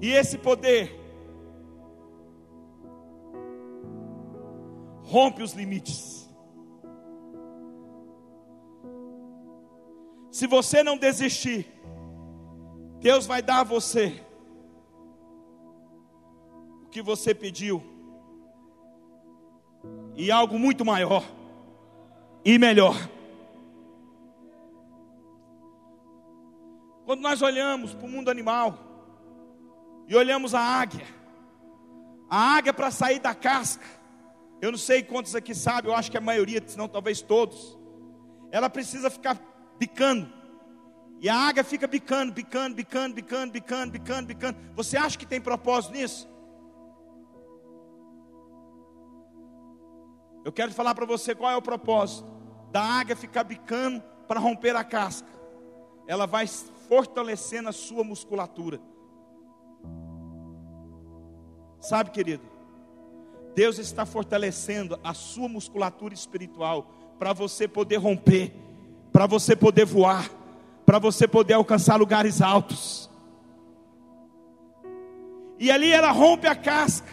E 0.00 0.12
esse 0.12 0.38
poder 0.38 0.94
rompe 5.02 5.42
os 5.42 5.54
limites. 5.54 6.25
Se 10.36 10.46
você 10.46 10.82
não 10.82 10.98
desistir, 10.98 11.66
Deus 13.00 13.26
vai 13.26 13.40
dar 13.40 13.60
a 13.60 13.64
você 13.64 14.22
o 16.84 16.88
que 16.90 17.00
você 17.00 17.34
pediu 17.34 17.82
e 20.14 20.30
algo 20.30 20.58
muito 20.58 20.84
maior 20.84 21.24
e 22.44 22.58
melhor. 22.58 22.96
Quando 27.06 27.22
nós 27.22 27.40
olhamos 27.40 27.94
para 27.94 28.04
o 28.04 28.10
mundo 28.10 28.30
animal 28.30 28.78
e 30.06 30.14
olhamos 30.14 30.54
a 30.54 30.60
águia, 30.60 31.06
a 32.28 32.56
águia 32.58 32.74
para 32.74 32.90
sair 32.90 33.20
da 33.20 33.34
casca, 33.34 33.86
eu 34.60 34.70
não 34.70 34.78
sei 34.78 35.02
quantos 35.02 35.34
aqui 35.34 35.54
sabem, 35.54 35.90
eu 35.90 35.96
acho 35.96 36.10
que 36.10 36.18
a 36.18 36.20
maioria, 36.20 36.62
se 36.66 36.76
não 36.76 36.88
talvez 36.88 37.22
todos, 37.22 37.78
ela 38.52 38.68
precisa 38.68 39.08
ficar 39.08 39.55
bicando. 39.78 40.32
E 41.20 41.28
a 41.28 41.34
águia 41.34 41.64
fica 41.64 41.86
bicando, 41.86 42.32
bicando, 42.32 42.74
bicando, 42.74 43.14
bicando, 43.14 43.52
bicando, 43.52 43.92
bicando, 43.92 44.26
bicando. 44.26 44.58
Você 44.74 44.96
acha 44.96 45.16
que 45.16 45.26
tem 45.26 45.40
propósito 45.40 45.92
nisso? 45.92 46.28
Eu 50.44 50.52
quero 50.52 50.72
falar 50.72 50.94
para 50.94 51.06
você 51.06 51.34
qual 51.34 51.50
é 51.50 51.56
o 51.56 51.62
propósito 51.62 52.28
da 52.70 52.82
águia 52.82 53.16
ficar 53.16 53.44
bicando 53.44 54.02
para 54.28 54.38
romper 54.38 54.76
a 54.76 54.84
casca. 54.84 55.28
Ela 56.06 56.26
vai 56.26 56.46
fortalecendo 56.46 57.68
a 57.68 57.72
sua 57.72 58.04
musculatura. 58.04 58.80
Sabe, 61.80 62.10
querido? 62.10 62.42
Deus 63.54 63.78
está 63.78 64.04
fortalecendo 64.04 65.00
a 65.02 65.14
sua 65.14 65.48
musculatura 65.48 66.12
espiritual 66.12 66.90
para 67.18 67.32
você 67.32 67.66
poder 67.66 67.96
romper, 67.96 68.54
para 69.16 69.26
você 69.26 69.56
poder 69.56 69.86
voar, 69.86 70.30
para 70.84 70.98
você 70.98 71.26
poder 71.26 71.54
alcançar 71.54 71.96
lugares 71.96 72.42
altos. 72.42 73.08
E 75.58 75.70
ali 75.70 75.90
ela 75.90 76.10
rompe 76.10 76.46
a 76.46 76.54
casca. 76.54 77.08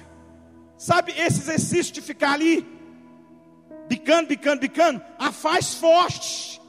Sabe 0.77 1.13
esse 1.13 1.39
exercício 1.39 1.93
de 1.93 2.01
ficar 2.01 2.33
ali 2.33 2.67
bicando, 3.87 4.27
bicando, 4.27 4.59
bicando, 4.59 5.01
a 5.17 5.31
faz 5.31 5.75
forte. 5.75 6.61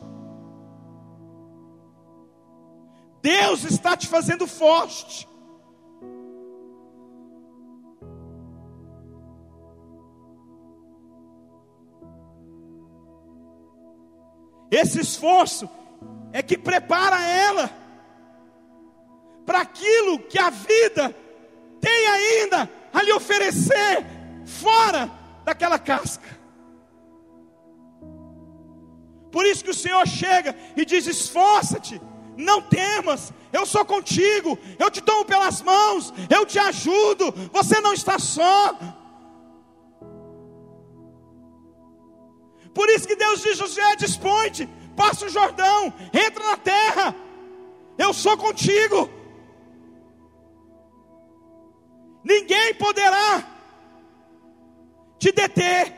Deus 3.21 3.65
está 3.65 3.97
te 3.97 4.07
fazendo 4.07 4.47
forte. 4.47 5.27
Esse 14.75 15.01
esforço 15.01 15.71
é 16.33 16.43
que 16.43 16.59
prepara 16.59 17.21
ela 17.23 17.71
para 19.47 19.61
aquilo 19.61 20.19
que 20.19 20.37
a 20.37 20.51
vida 20.51 21.15
tem 21.81 22.07
ainda 22.09 22.69
a 22.93 23.03
lhe 23.03 23.13
oferecer 23.13 24.05
fora 24.45 25.09
daquela 25.45 25.79
casca. 25.79 26.29
Por 29.31 29.47
isso 29.47 29.63
que 29.63 29.71
o 29.71 29.75
Senhor 29.75 30.05
chega 30.09 30.57
e 30.77 30.85
diz: 30.85 31.07
esforça-te, 31.07 32.01
não 32.37 32.61
temas, 32.61 33.33
eu 33.53 33.65
sou 33.65 33.85
contigo, 33.85 34.59
eu 34.77 34.91
te 34.91 35.01
tomo 35.01 35.25
pelas 35.25 35.63
mãos, 35.63 36.13
eu 36.29 36.45
te 36.45 36.59
ajudo, 36.59 37.33
você 37.53 37.81
não 37.81 37.93
está 37.93 38.19
só. 38.19 38.77
Por 42.75 42.89
isso 42.91 43.07
que 43.07 43.17
Deus 43.17 43.41
diz: 43.41 43.57
José, 43.57 43.97
dispõe-te, 43.97 44.69
passa 44.97 45.27
o 45.27 45.29
Jordão, 45.29 45.93
entra 46.13 46.45
na 46.45 46.57
terra, 46.57 47.15
eu 47.97 48.13
sou 48.13 48.37
contigo. 48.37 49.09
Ninguém 52.25 52.75
poderá 52.75 53.47
te 55.19 55.31
deter. 55.31 55.95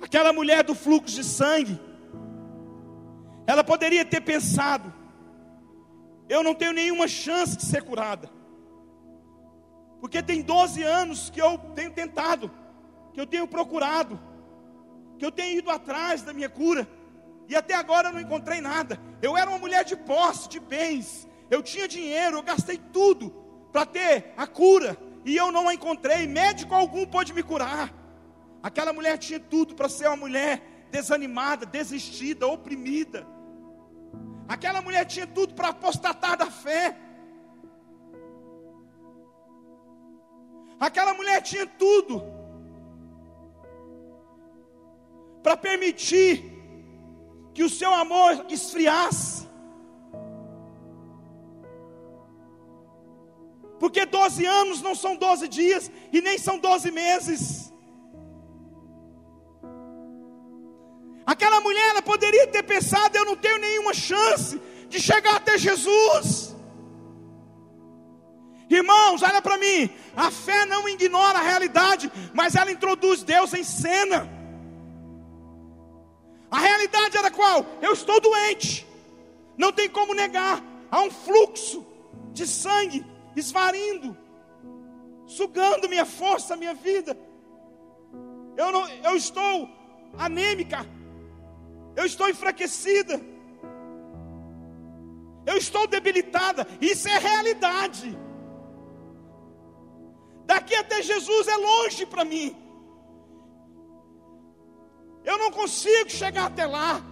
Aquela 0.00 0.32
mulher 0.32 0.62
do 0.62 0.74
fluxo 0.74 1.16
de 1.16 1.24
sangue, 1.24 1.80
ela 3.46 3.64
poderia 3.64 4.04
ter 4.04 4.20
pensado: 4.20 4.92
eu 6.28 6.42
não 6.42 6.54
tenho 6.54 6.72
nenhuma 6.72 7.08
chance 7.08 7.56
de 7.56 7.64
ser 7.64 7.82
curada, 7.82 8.30
porque 10.00 10.22
tem 10.22 10.42
12 10.42 10.82
anos 10.82 11.30
que 11.30 11.40
eu 11.40 11.58
tenho 11.74 11.90
tentado, 11.90 12.50
que 13.12 13.20
eu 13.20 13.26
tenho 13.26 13.46
procurado, 13.46 14.20
que 15.18 15.24
eu 15.24 15.32
tenho 15.32 15.58
ido 15.58 15.70
atrás 15.70 16.22
da 16.22 16.32
minha 16.32 16.48
cura, 16.48 16.86
e 17.48 17.54
até 17.54 17.74
agora 17.74 18.08
eu 18.08 18.12
não 18.12 18.20
encontrei 18.20 18.60
nada. 18.60 19.00
Eu 19.22 19.36
era 19.36 19.48
uma 19.48 19.58
mulher 19.58 19.84
de 19.84 19.96
posse, 19.96 20.48
de 20.48 20.60
bens, 20.60 21.26
eu 21.50 21.62
tinha 21.62 21.86
dinheiro, 21.86 22.36
eu 22.36 22.42
gastei 22.42 22.78
tudo 22.92 23.30
para 23.72 23.86
ter 23.86 24.32
a 24.36 24.46
cura, 24.46 24.96
e 25.24 25.36
eu 25.36 25.50
não 25.50 25.68
a 25.68 25.74
encontrei. 25.74 26.26
Médico 26.26 26.74
algum 26.74 27.06
pôde 27.06 27.32
me 27.32 27.42
curar. 27.42 27.92
Aquela 28.62 28.92
mulher 28.92 29.18
tinha 29.18 29.38
tudo 29.38 29.74
para 29.74 29.88
ser 29.88 30.08
uma 30.08 30.16
mulher 30.16 30.62
desanimada, 30.90 31.66
desistida, 31.66 32.46
oprimida. 32.46 33.26
Aquela 34.48 34.80
mulher 34.80 35.04
tinha 35.04 35.26
tudo 35.26 35.54
para 35.54 35.68
apostatar 35.68 36.36
da 36.36 36.50
fé. 36.50 36.96
Aquela 40.78 41.14
mulher 41.14 41.40
tinha 41.42 41.66
tudo 41.66 42.22
para 45.42 45.56
permitir 45.56 46.52
que 47.54 47.62
o 47.62 47.70
seu 47.70 47.92
amor 47.94 48.46
esfriasse. 48.50 49.46
Porque 53.78 54.04
12 54.04 54.44
anos 54.44 54.82
não 54.82 54.94
são 54.94 55.16
12 55.16 55.48
dias 55.48 55.90
e 56.12 56.20
nem 56.20 56.38
são 56.38 56.58
12 56.58 56.90
meses. 56.90 57.72
Aquela 61.26 61.60
mulher 61.60 62.02
poderia 62.02 62.46
ter 62.46 62.62
pensado: 62.62 63.16
eu 63.16 63.24
não 63.24 63.36
tenho 63.36 63.58
nenhuma 63.58 63.94
chance 63.94 64.60
de 64.88 65.00
chegar 65.00 65.36
até 65.36 65.58
Jesus. 65.58 66.55
Irmãos, 68.76 69.22
olha 69.22 69.40
para 69.40 69.58
mim, 69.58 69.90
a 70.14 70.30
fé 70.30 70.64
não 70.66 70.88
ignora 70.88 71.38
a 71.38 71.42
realidade, 71.42 72.10
mas 72.32 72.54
ela 72.54 72.70
introduz 72.70 73.22
Deus 73.22 73.54
em 73.54 73.64
cena. 73.64 74.28
A 76.50 76.58
realidade 76.58 77.16
era 77.16 77.30
qual? 77.30 77.64
Eu 77.80 77.92
estou 77.92 78.20
doente, 78.20 78.86
não 79.56 79.72
tem 79.72 79.88
como 79.88 80.14
negar, 80.14 80.62
há 80.90 81.00
um 81.02 81.10
fluxo 81.10 81.84
de 82.32 82.46
sangue 82.46 83.04
esvarindo, 83.34 84.16
sugando 85.26 85.88
minha 85.88 86.04
força, 86.04 86.56
minha 86.56 86.74
vida. 86.74 87.16
Eu, 88.56 88.72
não, 88.72 88.88
eu 88.88 89.16
estou 89.16 89.68
anêmica, 90.18 90.86
Eu 91.96 92.04
estou 92.04 92.28
enfraquecida. 92.28 93.18
Eu 95.46 95.56
estou 95.56 95.86
debilitada. 95.86 96.66
Isso 96.78 97.08
é 97.08 97.18
realidade. 97.18 98.25
Daqui 100.46 100.74
até 100.74 101.02
Jesus 101.02 101.48
é 101.48 101.56
longe 101.56 102.06
para 102.06 102.24
mim. 102.24 102.56
Eu 105.24 105.36
não 105.38 105.50
consigo 105.50 106.08
chegar 106.08 106.46
até 106.46 106.64
lá. 106.64 107.02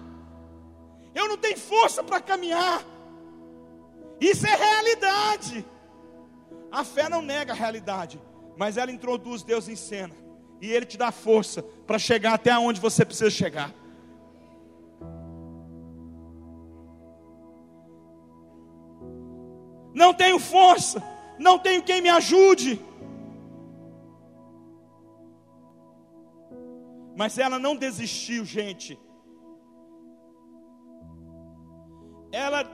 Eu 1.14 1.28
não 1.28 1.36
tenho 1.36 1.58
força 1.58 2.02
para 2.02 2.20
caminhar. 2.20 2.84
Isso 4.20 4.46
é 4.46 4.54
realidade. 4.54 5.66
A 6.70 6.84
fé 6.84 7.08
não 7.08 7.20
nega 7.20 7.52
a 7.52 7.56
realidade, 7.56 8.20
mas 8.56 8.76
ela 8.76 8.90
introduz 8.90 9.42
Deus 9.42 9.68
em 9.68 9.76
cena. 9.76 10.14
E 10.60 10.70
Ele 10.70 10.86
te 10.86 10.96
dá 10.96 11.10
força 11.10 11.62
para 11.86 11.98
chegar 11.98 12.34
até 12.34 12.56
onde 12.56 12.80
você 12.80 13.04
precisa 13.04 13.30
chegar. 13.30 13.72
Não 19.92 20.12
tenho 20.12 20.38
força, 20.40 21.02
não 21.38 21.58
tenho 21.58 21.82
quem 21.82 22.00
me 22.00 22.08
ajude. 22.08 22.80
Mas 27.16 27.38
ela 27.38 27.58
não 27.58 27.76
desistiu, 27.76 28.44
gente. 28.44 28.98
Ela 32.32 32.64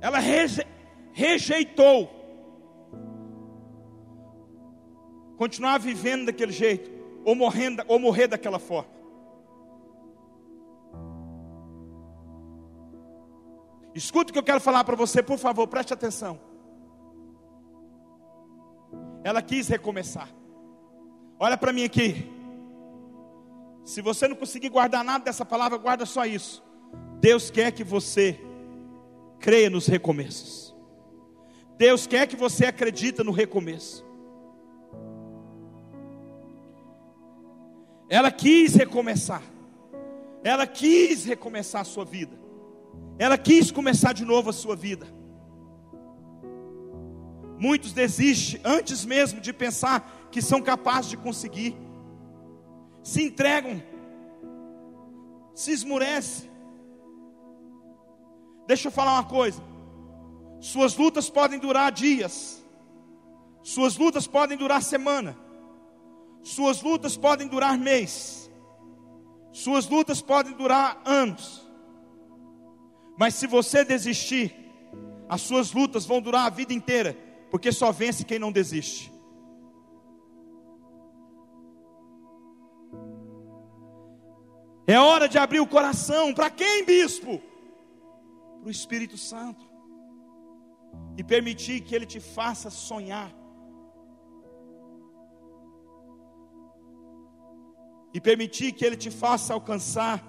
ela 0.00 0.18
reje, 0.18 0.62
rejeitou 1.12 2.10
continuar 5.36 5.78
vivendo 5.78 6.26
daquele 6.26 6.52
jeito 6.52 6.90
ou 7.24 7.34
morrendo 7.34 7.82
ou 7.88 7.98
morrer 7.98 8.28
daquela 8.28 8.58
forma. 8.58 8.96
Escuta 13.94 14.30
o 14.30 14.32
que 14.32 14.38
eu 14.38 14.42
quero 14.42 14.60
falar 14.60 14.84
para 14.84 14.94
você, 14.94 15.22
por 15.22 15.38
favor, 15.38 15.66
preste 15.66 15.92
atenção. 15.94 16.38
Ela 19.24 19.40
quis 19.40 19.68
recomeçar. 19.68 20.28
Olha 21.38 21.56
para 21.56 21.72
mim 21.72 21.84
aqui. 21.84 22.30
Se 23.84 24.00
você 24.00 24.26
não 24.26 24.34
conseguir 24.34 24.68
guardar 24.68 25.04
nada 25.04 25.24
dessa 25.24 25.44
palavra, 25.44 25.78
guarda 25.78 26.06
só 26.06 26.24
isso. 26.24 26.62
Deus 27.20 27.50
quer 27.50 27.70
que 27.72 27.84
você 27.84 28.40
creia 29.38 29.70
nos 29.70 29.86
recomeços. 29.86 30.74
Deus 31.76 32.06
quer 32.06 32.26
que 32.26 32.36
você 32.36 32.66
acredite 32.66 33.22
no 33.22 33.32
recomeço. 33.32 34.04
Ela 38.08 38.30
quis 38.30 38.74
recomeçar. 38.74 39.42
Ela 40.42 40.66
quis 40.66 41.24
recomeçar 41.24 41.82
a 41.82 41.84
sua 41.84 42.04
vida. 42.04 42.38
Ela 43.18 43.36
quis 43.36 43.70
começar 43.70 44.12
de 44.12 44.24
novo 44.24 44.50
a 44.50 44.52
sua 44.52 44.76
vida. 44.76 45.06
Muitos 47.58 47.92
desistem 47.92 48.60
antes 48.64 49.04
mesmo 49.04 49.40
de 49.40 49.52
pensar 49.52 50.15
que 50.36 50.42
são 50.42 50.60
capazes 50.60 51.08
de 51.12 51.16
conseguir. 51.16 51.74
Se 53.02 53.22
entregam, 53.22 53.82
se 55.54 55.72
esmurece. 55.72 56.50
Deixa 58.66 58.88
eu 58.88 58.92
falar 58.92 59.14
uma 59.14 59.24
coisa. 59.24 59.62
Suas 60.60 60.94
lutas 60.94 61.30
podem 61.30 61.58
durar 61.58 61.90
dias. 61.90 62.62
Suas 63.62 63.96
lutas 63.96 64.26
podem 64.26 64.58
durar 64.58 64.82
semana. 64.82 65.34
Suas 66.42 66.82
lutas 66.82 67.16
podem 67.16 67.48
durar 67.48 67.78
mês. 67.78 68.50
Suas 69.52 69.88
lutas 69.88 70.20
podem 70.20 70.52
durar 70.52 71.00
anos. 71.06 71.66
Mas 73.18 73.32
se 73.36 73.46
você 73.46 73.86
desistir, 73.86 74.54
as 75.30 75.40
suas 75.40 75.72
lutas 75.72 76.04
vão 76.04 76.20
durar 76.20 76.44
a 76.44 76.50
vida 76.50 76.74
inteira 76.74 77.16
porque 77.50 77.72
só 77.72 77.90
vence 77.90 78.22
quem 78.22 78.38
não 78.38 78.52
desiste. 78.52 79.15
É 84.86 84.98
hora 84.98 85.28
de 85.28 85.38
abrir 85.38 85.60
o 85.60 85.66
coração. 85.66 86.32
Para 86.32 86.48
quem, 86.48 86.84
bispo? 86.84 87.42
Para 88.60 88.68
o 88.68 88.70
Espírito 88.70 89.18
Santo. 89.18 89.64
E 91.16 91.24
permitir 91.24 91.80
que 91.80 91.94
ele 91.94 92.06
te 92.06 92.20
faça 92.20 92.70
sonhar. 92.70 93.34
E 98.14 98.20
permitir 98.20 98.72
que 98.72 98.84
ele 98.84 98.96
te 98.96 99.10
faça 99.10 99.52
alcançar 99.52 100.22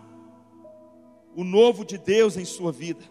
o 1.35 1.43
novo 1.43 1.85
de 1.85 1.97
Deus 1.97 2.35
em 2.35 2.43
sua 2.43 2.71
vida. 2.71 3.05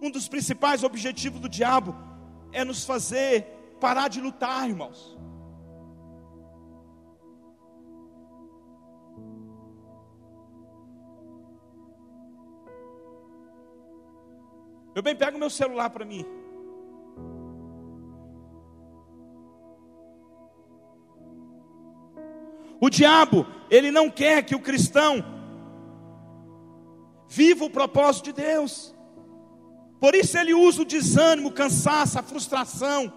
Um 0.00 0.10
dos 0.10 0.28
principais 0.28 0.82
objetivos 0.84 1.40
do 1.40 1.48
diabo 1.48 1.94
é 2.52 2.64
nos 2.64 2.84
fazer 2.84 3.44
parar 3.80 4.08
de 4.08 4.20
lutar, 4.20 4.68
irmãos. 4.68 5.18
Eu 14.94 15.02
bem 15.02 15.14
pego 15.14 15.38
meu 15.38 15.50
celular 15.50 15.90
para 15.90 16.04
mim. 16.04 16.24
O 22.80 22.88
diabo, 22.88 23.46
ele 23.70 23.90
não 23.90 24.08
quer 24.08 24.42
que 24.42 24.54
o 24.54 24.60
cristão 24.60 25.22
viva 27.28 27.64
o 27.64 27.70
propósito 27.70 28.26
de 28.26 28.32
Deus. 28.32 28.94
Por 30.00 30.14
isso 30.14 30.38
ele 30.38 30.54
usa 30.54 30.80
o 30.82 30.84
desânimo, 30.84 31.48
o 31.48 31.52
cansaço, 31.52 32.18
a 32.18 32.22
frustração, 32.22 33.12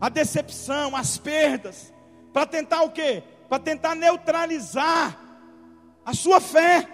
a 0.00 0.08
decepção, 0.08 0.96
as 0.96 1.16
perdas, 1.16 1.94
para 2.32 2.44
tentar 2.44 2.82
o 2.82 2.90
quê? 2.90 3.22
Para 3.48 3.60
tentar 3.60 3.94
neutralizar 3.94 5.16
a 6.04 6.12
sua 6.12 6.40
fé. 6.40 6.88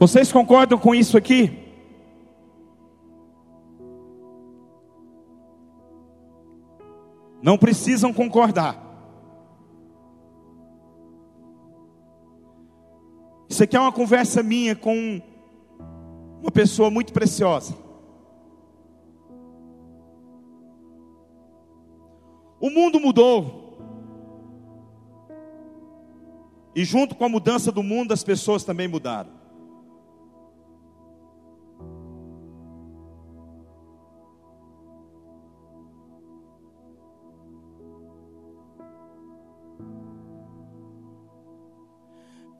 Vocês 0.00 0.32
concordam 0.32 0.78
com 0.78 0.94
isso 0.94 1.18
aqui? 1.18 1.58
Não 7.42 7.58
precisam 7.58 8.10
concordar. 8.10 8.82
Isso 13.46 13.62
aqui 13.62 13.76
é 13.76 13.80
uma 13.80 13.92
conversa 13.92 14.42
minha 14.42 14.74
com 14.74 15.20
uma 16.40 16.50
pessoa 16.50 16.90
muito 16.90 17.12
preciosa. 17.12 17.76
O 22.58 22.70
mundo 22.70 22.98
mudou. 22.98 23.76
E 26.74 26.86
junto 26.86 27.14
com 27.14 27.26
a 27.26 27.28
mudança 27.28 27.70
do 27.70 27.82
mundo, 27.82 28.12
as 28.12 28.24
pessoas 28.24 28.64
também 28.64 28.88
mudaram. 28.88 29.39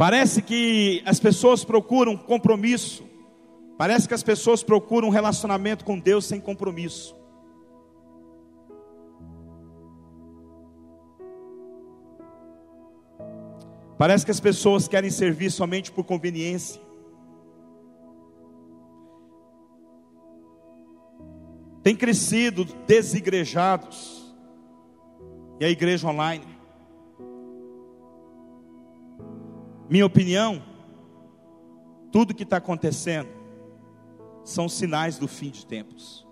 Parece 0.01 0.41
que 0.41 1.03
as 1.05 1.21
pessoas 1.21 1.63
procuram 1.63 2.17
compromisso. 2.17 3.05
Parece 3.77 4.09
que 4.09 4.15
as 4.15 4.23
pessoas 4.23 4.63
procuram 4.63 5.09
um 5.09 5.11
relacionamento 5.11 5.85
com 5.85 5.99
Deus 5.99 6.25
sem 6.25 6.41
compromisso. 6.41 7.15
Parece 13.99 14.25
que 14.25 14.31
as 14.31 14.41
pessoas 14.41 14.89
querem 14.89 15.11
servir 15.11 15.51
somente 15.51 15.93
por 15.93 16.05
conveniência. 16.05 16.81
Tem 21.83 21.95
crescido 21.95 22.65
desigrejados. 22.87 24.35
E 25.61 25.65
a 25.67 25.69
igreja 25.69 26.09
online 26.09 26.60
Minha 29.91 30.07
opinião, 30.07 30.63
tudo 32.13 32.33
que 32.33 32.45
está 32.45 32.59
acontecendo 32.59 33.29
são 34.45 34.69
sinais 34.69 35.19
do 35.19 35.27
fim 35.27 35.51
de 35.51 35.67
tempos. 35.67 36.25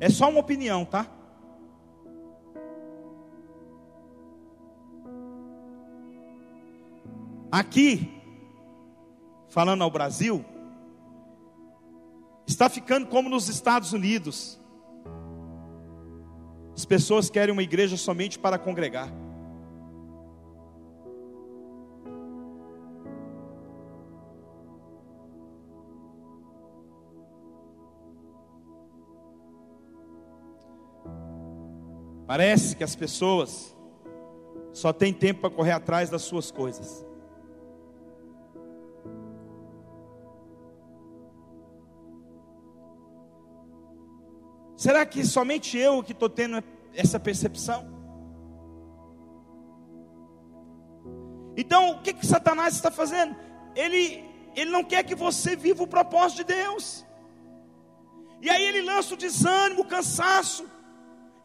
É 0.00 0.08
só 0.08 0.30
uma 0.30 0.40
opinião, 0.40 0.86
tá? 0.86 1.06
Aqui, 7.52 8.10
falando 9.48 9.82
ao 9.82 9.90
Brasil, 9.90 10.42
está 12.46 12.70
ficando 12.70 13.06
como 13.06 13.28
nos 13.28 13.50
Estados 13.50 13.92
Unidos. 13.92 14.58
As 16.74 16.86
pessoas 16.86 17.28
querem 17.28 17.52
uma 17.52 17.62
igreja 17.62 17.98
somente 17.98 18.38
para 18.38 18.58
congregar. 18.58 19.25
Parece 32.26 32.74
que 32.74 32.82
as 32.82 32.96
pessoas 32.96 33.74
só 34.72 34.92
têm 34.92 35.12
tempo 35.12 35.42
para 35.42 35.50
correr 35.50 35.72
atrás 35.72 36.10
das 36.10 36.22
suas 36.22 36.50
coisas. 36.50 37.06
Será 44.76 45.06
que 45.06 45.24
somente 45.24 45.78
eu 45.78 46.02
que 46.02 46.12
estou 46.12 46.28
tendo 46.28 46.62
essa 46.94 47.18
percepção? 47.18 47.96
Então, 51.56 51.92
o 51.92 52.02
que, 52.02 52.12
que 52.12 52.26
Satanás 52.26 52.74
está 52.74 52.90
fazendo? 52.90 53.34
Ele, 53.74 54.22
ele 54.54 54.70
não 54.70 54.84
quer 54.84 55.02
que 55.04 55.14
você 55.14 55.56
viva 55.56 55.82
o 55.82 55.86
propósito 55.86 56.38
de 56.38 56.54
Deus. 56.54 57.06
E 58.42 58.50
aí 58.50 58.62
ele 58.62 58.82
lança 58.82 59.14
o 59.14 59.16
desânimo, 59.16 59.80
o 59.80 59.86
cansaço, 59.86 60.68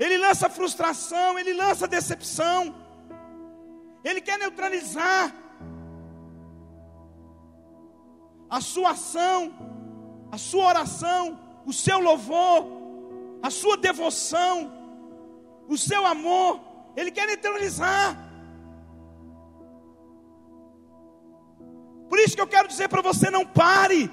ele 0.03 0.17
lança 0.17 0.49
frustração, 0.49 1.37
ele 1.37 1.53
lança 1.53 1.87
decepção, 1.87 2.75
ele 4.03 4.21
quer 4.27 4.37
neutralizar 4.39 5.31
a 8.49 8.59
sua 8.59 8.91
ação, 8.91 9.53
a 10.31 10.37
sua 10.37 10.65
oração, 10.65 11.39
o 11.65 11.71
seu 11.71 11.99
louvor, 11.99 12.59
a 13.43 13.49
sua 13.49 13.77
devoção, 13.77 14.55
o 15.67 15.77
seu 15.77 16.05
amor, 16.05 16.59
Ele 16.95 17.11
quer 17.11 17.27
neutralizar. 17.27 18.17
Por 22.09 22.19
isso 22.19 22.35
que 22.35 22.41
eu 22.41 22.47
quero 22.55 22.67
dizer 22.67 22.89
para 22.89 23.01
você: 23.01 23.29
não 23.29 23.45
pare, 23.45 24.11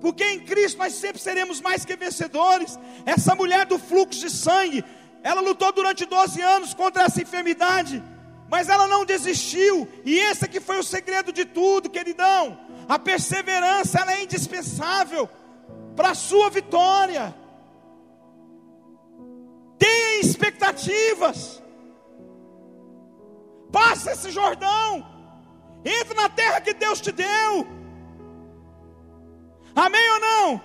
porque 0.00 0.24
em 0.24 0.40
Cristo 0.40 0.78
nós 0.78 0.94
sempre 0.94 1.20
seremos 1.20 1.60
mais 1.60 1.84
que 1.84 1.94
vencedores. 1.94 2.78
Essa 3.04 3.34
mulher 3.34 3.66
do 3.66 3.78
fluxo 3.78 4.20
de 4.20 4.30
sangue, 4.30 4.84
ela 5.22 5.40
lutou 5.40 5.72
durante 5.72 6.06
12 6.06 6.40
anos 6.40 6.74
contra 6.74 7.04
essa 7.04 7.20
enfermidade, 7.20 8.02
mas 8.48 8.68
ela 8.68 8.88
não 8.88 9.04
desistiu, 9.04 9.88
e 10.04 10.18
esse 10.18 10.44
aqui 10.44 10.58
foi 10.58 10.78
o 10.78 10.82
segredo 10.82 11.32
de 11.32 11.44
tudo, 11.44 11.90
queridão. 11.90 12.58
A 12.88 12.98
perseverança 12.98 14.00
ela 14.00 14.14
é 14.14 14.24
indispensável 14.24 15.28
para 15.94 16.10
a 16.10 16.14
sua 16.14 16.50
vitória. 16.50 17.34
Tenha 19.78 20.20
expectativas. 20.20 21.62
Passa 23.70 24.12
esse 24.12 24.30
Jordão. 24.30 25.06
Entra 25.84 26.14
na 26.14 26.28
terra 26.28 26.60
que 26.60 26.74
Deus 26.74 27.00
te 27.00 27.12
deu. 27.12 27.79
Amém 29.74 30.10
ou 30.10 30.20
não? 30.20 30.64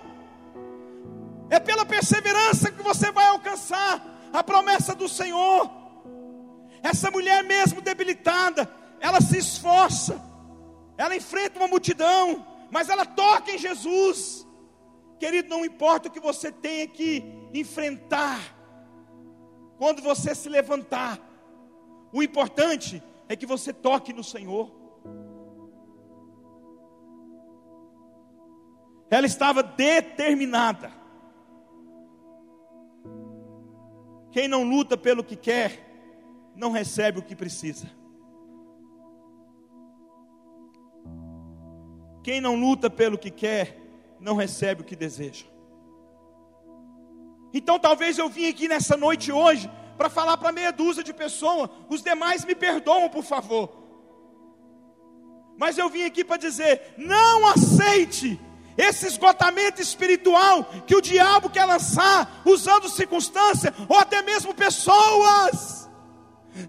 É 1.48 1.60
pela 1.60 1.84
perseverança 1.84 2.72
que 2.72 2.82
você 2.82 3.10
vai 3.10 3.26
alcançar 3.26 4.28
a 4.32 4.42
promessa 4.42 4.94
do 4.94 5.08
Senhor. 5.08 5.70
Essa 6.82 7.10
mulher, 7.10 7.42
mesmo 7.44 7.80
debilitada, 7.80 8.68
ela 9.00 9.20
se 9.20 9.38
esforça, 9.38 10.20
ela 10.96 11.16
enfrenta 11.16 11.58
uma 11.58 11.68
multidão, 11.68 12.46
mas 12.70 12.88
ela 12.88 13.04
toca 13.04 13.52
em 13.52 13.58
Jesus. 13.58 14.46
Querido, 15.18 15.48
não 15.48 15.64
importa 15.64 16.08
o 16.08 16.10
que 16.10 16.20
você 16.20 16.52
tenha 16.52 16.86
que 16.86 17.24
enfrentar, 17.54 18.40
quando 19.78 20.02
você 20.02 20.34
se 20.34 20.48
levantar, 20.48 21.18
o 22.12 22.22
importante 22.22 23.02
é 23.28 23.36
que 23.36 23.46
você 23.46 23.72
toque 23.72 24.12
no 24.12 24.24
Senhor. 24.24 24.85
Ela 29.10 29.26
estava 29.26 29.62
determinada. 29.62 30.92
Quem 34.32 34.48
não 34.48 34.64
luta 34.64 34.96
pelo 34.96 35.24
que 35.24 35.36
quer, 35.36 35.86
não 36.54 36.70
recebe 36.70 37.20
o 37.20 37.22
que 37.22 37.34
precisa. 37.34 37.90
Quem 42.22 42.40
não 42.40 42.56
luta 42.56 42.90
pelo 42.90 43.16
que 43.16 43.30
quer, 43.30 43.80
não 44.18 44.34
recebe 44.34 44.82
o 44.82 44.84
que 44.84 44.96
deseja. 44.96 45.46
Então 47.54 47.78
talvez 47.78 48.18
eu 48.18 48.28
vim 48.28 48.48
aqui 48.48 48.66
nessa 48.68 48.96
noite 48.96 49.30
hoje 49.30 49.70
para 49.96 50.10
falar 50.10 50.36
para 50.36 50.52
meia 50.52 50.72
dúzia 50.72 51.02
de 51.02 51.14
pessoas, 51.14 51.70
os 51.88 52.02
demais 52.02 52.44
me 52.44 52.54
perdoam, 52.54 53.08
por 53.08 53.22
favor. 53.22 53.72
Mas 55.56 55.78
eu 55.78 55.88
vim 55.88 56.04
aqui 56.04 56.24
para 56.24 56.36
dizer: 56.36 56.94
não 56.98 57.46
aceite 57.46 58.38
esse 58.76 59.06
esgotamento 59.06 59.80
espiritual 59.80 60.64
que 60.86 60.94
o 60.94 61.00
diabo 61.00 61.48
quer 61.50 61.64
lançar, 61.64 62.42
usando 62.44 62.88
circunstâncias 62.88 63.72
ou 63.88 63.98
até 63.98 64.22
mesmo 64.22 64.54
pessoas. 64.54 65.88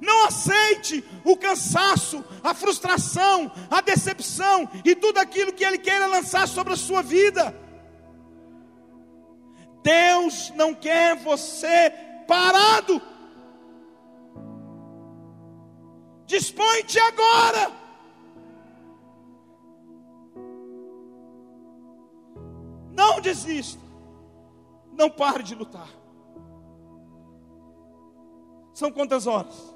Não 0.02 0.26
aceite 0.26 1.04
o 1.24 1.38
cansaço, 1.38 2.24
a 2.44 2.54
frustração, 2.54 3.52
a 3.70 3.82
decepção 3.82 4.70
e 4.84 4.96
tudo 4.96 5.18
aquilo 5.18 5.54
que 5.54 5.64
ele 5.64 5.78
queira 5.78 6.08
lançar 6.08 6.48
sobre 6.48 6.74
a 6.74 6.78
sua 6.78 7.02
vida. 7.02 7.56
Deus 9.82 10.52
não 10.56 10.74
quer 10.74 11.16
você 11.16 11.94
parado. 12.28 13.02
Dispõe-te 16.26 17.00
agora. 17.00 17.72
Não 22.98 23.22
desista. 23.22 23.80
Não 24.92 25.08
pare 25.08 25.44
de 25.44 25.54
lutar. 25.54 25.88
São 28.74 28.92
quantas 28.92 29.28
horas? 29.28 29.76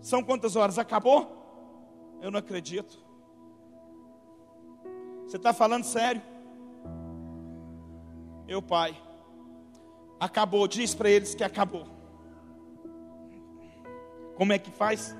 São 0.00 0.24
quantas 0.24 0.56
horas? 0.56 0.76
Acabou? 0.76 2.18
Eu 2.20 2.32
não 2.32 2.40
acredito. 2.40 2.98
Você 5.24 5.36
está 5.36 5.52
falando 5.52 5.84
sério? 5.84 6.22
Meu 8.44 8.60
pai, 8.62 8.96
acabou, 10.18 10.66
diz 10.66 10.94
para 10.94 11.10
eles 11.10 11.34
que 11.34 11.44
acabou. 11.44 11.86
Como 14.36 14.52
é 14.52 14.58
que 14.58 14.70
faz? 14.70 15.16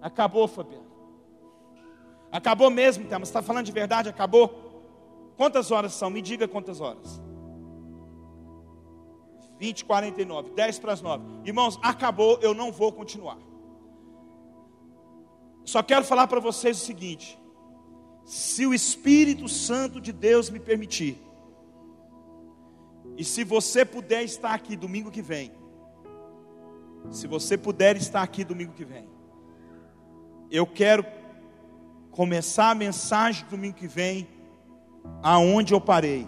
Acabou, 0.00 0.48
Fabiano. 0.48 0.85
Acabou 2.36 2.68
mesmo, 2.68 3.06
mas 3.08 3.28
está 3.30 3.40
falando 3.40 3.64
de 3.64 3.72
verdade? 3.72 4.10
Acabou? 4.10 5.32
Quantas 5.38 5.70
horas 5.70 5.94
são? 5.94 6.10
Me 6.10 6.20
diga 6.20 6.46
quantas 6.46 6.82
horas. 6.82 7.18
20, 9.58 9.86
49, 9.86 10.50
10 10.50 10.78
para 10.78 10.92
as 10.92 11.00
9. 11.00 11.24
Irmãos, 11.46 11.78
acabou, 11.82 12.38
eu 12.42 12.52
não 12.52 12.70
vou 12.70 12.92
continuar. 12.92 13.38
Só 15.64 15.82
quero 15.82 16.04
falar 16.04 16.26
para 16.26 16.38
vocês 16.38 16.76
o 16.76 16.84
seguinte: 16.84 17.38
se 18.26 18.66
o 18.66 18.74
Espírito 18.74 19.48
Santo 19.48 19.98
de 19.98 20.12
Deus 20.12 20.50
me 20.50 20.60
permitir, 20.60 21.18
e 23.16 23.24
se 23.24 23.44
você 23.44 23.82
puder 23.82 24.22
estar 24.24 24.52
aqui 24.52 24.76
domingo 24.76 25.10
que 25.10 25.22
vem, 25.22 25.52
se 27.10 27.26
você 27.26 27.56
puder 27.56 27.96
estar 27.96 28.20
aqui 28.20 28.44
domingo 28.44 28.74
que 28.74 28.84
vem, 28.84 29.08
eu 30.50 30.66
quero 30.66 31.02
começar 32.16 32.70
a 32.70 32.74
mensagem 32.74 33.46
domingo 33.50 33.76
que 33.76 33.86
vem, 33.86 34.26
aonde 35.22 35.74
eu 35.74 35.80
parei. 35.80 36.26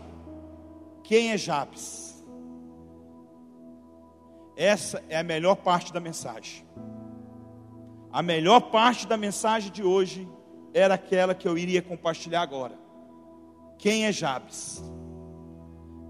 Quem 1.02 1.32
é 1.32 1.38
Jabes? 1.38 2.22
Essa 4.54 5.02
é 5.08 5.16
a 5.16 5.22
melhor 5.22 5.56
parte 5.56 5.90
da 5.90 5.98
mensagem. 5.98 6.62
A 8.12 8.22
melhor 8.22 8.60
parte 8.60 9.06
da 9.06 9.16
mensagem 9.16 9.72
de 9.72 9.82
hoje 9.82 10.28
era 10.74 10.94
aquela 10.94 11.34
que 11.34 11.48
eu 11.48 11.56
iria 11.56 11.80
compartilhar 11.80 12.42
agora. 12.42 12.78
Quem 13.78 14.04
é 14.04 14.12
Jabes? 14.12 14.82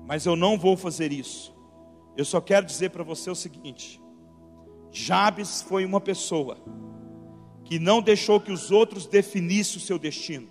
Mas 0.06 0.26
eu 0.26 0.34
não 0.34 0.58
vou 0.58 0.76
fazer 0.76 1.12
isso. 1.12 1.54
Eu 2.16 2.24
só 2.24 2.40
quero 2.40 2.66
dizer 2.66 2.90
para 2.90 3.04
você 3.04 3.30
o 3.30 3.34
seguinte: 3.34 4.02
Jabes 4.90 5.62
foi 5.62 5.84
uma 5.84 6.00
pessoa 6.00 6.56
que 7.68 7.78
não 7.78 8.00
deixou 8.00 8.40
que 8.40 8.50
os 8.50 8.70
outros 8.70 9.04
definissem 9.04 9.76
o 9.76 9.80
seu 9.80 9.98
destino. 9.98 10.48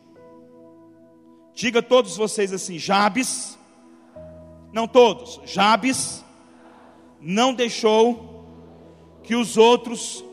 Diga 1.52 1.82
todos 1.82 2.16
vocês 2.16 2.54
assim: 2.54 2.78
Jabes, 2.78 3.58
não 4.72 4.88
todos, 4.88 5.42
Jabes 5.44 6.24
não 7.20 7.56
deixou 7.56 8.46
que 9.24 9.34
os 9.34 9.58
outros 9.58 10.24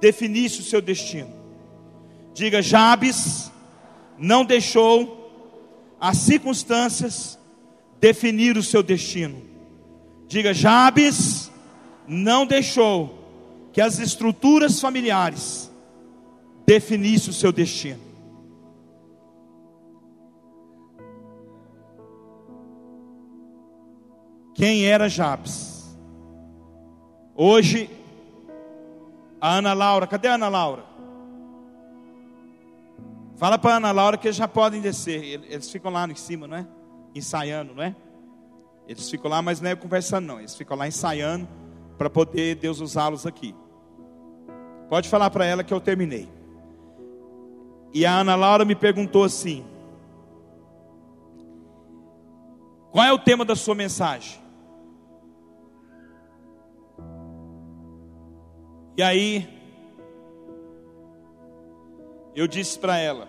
definissem 0.00 0.60
o 0.60 0.64
seu 0.64 0.80
destino. 0.80 1.30
Diga, 2.32 2.62
Jabes 2.62 3.52
não 4.16 4.42
deixou 4.42 5.98
as 6.00 6.16
circunstâncias 6.16 7.38
definir 8.00 8.56
o 8.56 8.62
seu 8.62 8.82
destino. 8.82 9.42
Diga, 10.26 10.54
Jabes 10.54 11.50
não 12.08 12.46
deixou 12.46 13.18
que 13.70 13.82
as 13.82 13.98
estruturas 13.98 14.80
familiares 14.80 15.69
definissem 16.66 17.30
o 17.30 17.32
seu 17.32 17.52
destino. 17.52 18.00
Quem 24.54 24.84
era 24.86 25.08
Jabes? 25.08 25.96
Hoje, 27.34 27.88
a 29.40 29.56
Ana 29.56 29.72
Laura, 29.72 30.06
cadê 30.06 30.28
a 30.28 30.34
Ana 30.34 30.48
Laura? 30.48 30.84
Fala 33.36 33.56
para 33.56 33.72
a 33.72 33.76
Ana 33.78 33.90
Laura 33.90 34.18
que 34.18 34.26
eles 34.26 34.36
já 34.36 34.46
podem 34.46 34.82
descer. 34.82 35.42
Eles 35.48 35.70
ficam 35.70 35.90
lá 35.90 36.06
em 36.06 36.14
cima, 36.14 36.46
não 36.46 36.58
é? 36.58 36.66
Ensaiando, 37.14 37.74
não 37.74 37.82
é? 37.82 37.96
Eles 38.86 39.08
ficam 39.08 39.30
lá, 39.30 39.40
mas 39.40 39.62
não 39.62 39.70
é 39.70 39.74
conversando, 39.74 40.26
não. 40.26 40.38
Eles 40.38 40.54
ficam 40.54 40.76
lá 40.76 40.86
ensaiando 40.86 41.48
para 41.96 42.10
poder 42.10 42.56
Deus 42.56 42.80
usá-los 42.80 43.24
aqui. 43.24 43.54
Pode 44.90 45.08
falar 45.08 45.30
para 45.30 45.46
ela 45.46 45.64
que 45.64 45.72
eu 45.72 45.80
terminei. 45.80 46.28
E 47.92 48.06
a 48.06 48.12
Ana 48.12 48.36
Laura 48.36 48.64
me 48.64 48.74
perguntou 48.74 49.24
assim: 49.24 49.64
Qual 52.90 53.04
é 53.04 53.12
o 53.12 53.18
tema 53.18 53.44
da 53.44 53.56
sua 53.56 53.74
mensagem? 53.74 54.40
E 58.96 59.02
aí, 59.02 59.48
eu 62.34 62.46
disse 62.46 62.78
para 62.78 62.98
ela: 62.98 63.28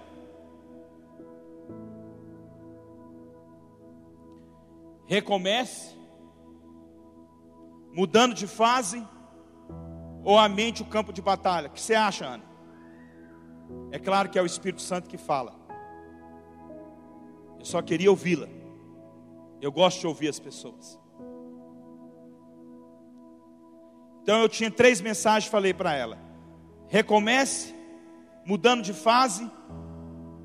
recomece, 5.12 5.94
mudando 7.92 8.34
de 8.34 8.48
fase, 8.48 9.06
ou 10.24 10.40
a 10.40 10.48
mente 10.48 10.82
o 10.82 10.86
campo 10.86 11.12
de 11.12 11.22
batalha? 11.22 11.68
O 11.68 11.72
que 11.72 11.82
você 11.82 11.94
acha, 11.94 12.26
Ana? 12.26 12.51
É 13.92 14.00
claro 14.00 14.30
que 14.30 14.40
é 14.40 14.42
o 14.42 14.46
Espírito 14.46 14.82
Santo 14.82 15.10
que 15.10 15.18
fala. 15.18 15.54
Eu 17.60 17.66
só 17.66 17.82
queria 17.82 18.10
ouvi-la. 18.10 18.48
Eu 19.62 19.72
gosto 19.72 20.00
de 20.00 20.08
ouvir 20.08 20.30
as 20.30 20.40
pessoas. 20.40 21.00
Então 24.24 24.40
eu 24.40 24.50
tinha 24.50 24.72
três 24.72 25.02
mensagens, 25.02 25.52
falei 25.52 25.74
para 25.74 25.94
ela: 25.94 26.18
recomece, 26.88 27.76
mudando 28.46 28.82
de 28.82 28.94
fase, 28.94 29.50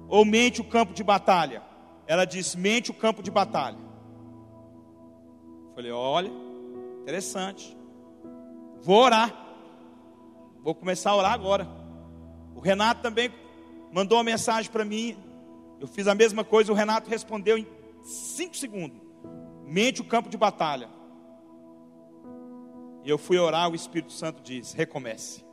ou 0.09 0.25
mente 0.25 0.61
o 0.61 0.65
campo 0.65 0.93
de 0.93 1.05
batalha. 1.05 1.63
Ela 2.07 2.25
disse: 2.25 2.59
mente 2.59 2.91
o 2.91 2.95
campo 2.95 3.23
de 3.23 3.31
batalha. 3.31 3.79
Falei: 5.75 5.93
olha, 5.93 6.31
interessante. 7.03 7.77
Vou 8.83 9.03
orar. 9.03 9.35
Vou 10.63 10.75
começar 10.75 11.11
a 11.11 11.17
orar 11.17 11.33
agora. 11.33 11.76
O 12.57 12.61
Renato 12.61 13.03
também 13.03 13.31
mandou 13.93 14.17
uma 14.17 14.25
mensagem 14.25 14.73
para 14.73 14.85
mim. 14.85 15.15
Eu 15.79 15.87
fiz 15.87 16.09
a 16.09 16.15
mesma 16.15 16.43
coisa. 16.43 16.73
O 16.73 16.75
Renato 16.75 17.11
respondeu 17.11 17.59
em 17.59 17.67
cinco 18.03 18.57
segundos: 18.57 18.99
mente 19.67 20.01
o 20.01 20.05
campo 20.05 20.31
de 20.31 20.39
batalha. 20.39 20.89
E 23.05 23.11
eu 23.11 23.19
fui 23.19 23.39
orar, 23.39 23.71
o 23.71 23.75
Espírito 23.75 24.13
Santo 24.13 24.43
diz: 24.43 24.73
recomece. 24.73 25.45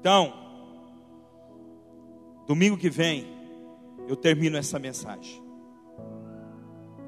Então, 0.00 0.32
domingo 2.48 2.76
que 2.76 2.90
vem, 2.90 3.28
eu 4.08 4.16
termino 4.16 4.56
essa 4.56 4.78
mensagem. 4.78 5.40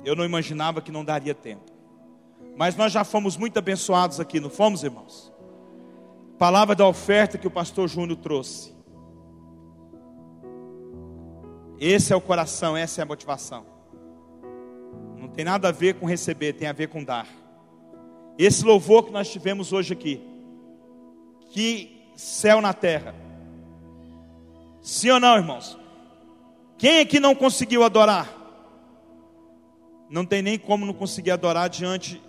Eu 0.05 0.15
não 0.15 0.25
imaginava 0.25 0.81
que 0.81 0.93
não 0.93 1.05
daria 1.05 1.35
tempo. 1.35 1.73
Mas 2.57 2.77
nós 2.77 2.93
já 2.93 3.03
fomos 3.03 3.37
muito 3.37 3.59
abençoados 3.59 4.21
aqui, 4.21 4.39
não 4.39 4.51
fomos, 4.51 4.85
irmãos? 4.85 5.32
Palavra 6.43 6.75
da 6.75 6.89
oferta 6.89 7.39
que 7.39 7.47
o 7.47 7.51
pastor 7.51 7.87
Júnior 7.87 8.19
trouxe. 8.19 8.75
Esse 11.79 12.13
é 12.13 12.17
o 12.17 12.21
coração, 12.21 12.77
essa 12.77 13.01
é 13.01 13.03
a 13.03 13.07
motivação 13.07 13.73
tem 15.35 15.45
nada 15.45 15.69
a 15.69 15.73
ver 15.73 15.95
com 15.95 16.07
receber, 16.07 16.53
tem 16.53 16.69
a 16.69 16.73
ver 16.73 16.89
com 16.89 17.03
dar. 17.03 17.27
Esse 18.39 18.65
louvor 18.65 19.05
que 19.05 19.11
nós 19.11 19.31
tivemos 19.31 19.73
hoje 19.73 19.93
aqui, 19.93 20.21
que 21.51 22.11
céu 22.17 22.61
na 22.61 22.73
terra. 22.73 23.15
Sim 24.81 25.11
ou 25.11 25.21
não, 25.21 25.37
irmãos? 25.37 25.79
Quem 26.79 27.01
aqui 27.01 27.19
não 27.21 27.35
conseguiu 27.35 27.85
adorar? 27.85 28.29
Não 30.11 30.25
tem 30.27 30.43
nem 30.43 30.59
como 30.59 30.85
não 30.85 30.93
conseguir 30.93 31.31
adorar 31.31 31.69
diante 31.69 32.23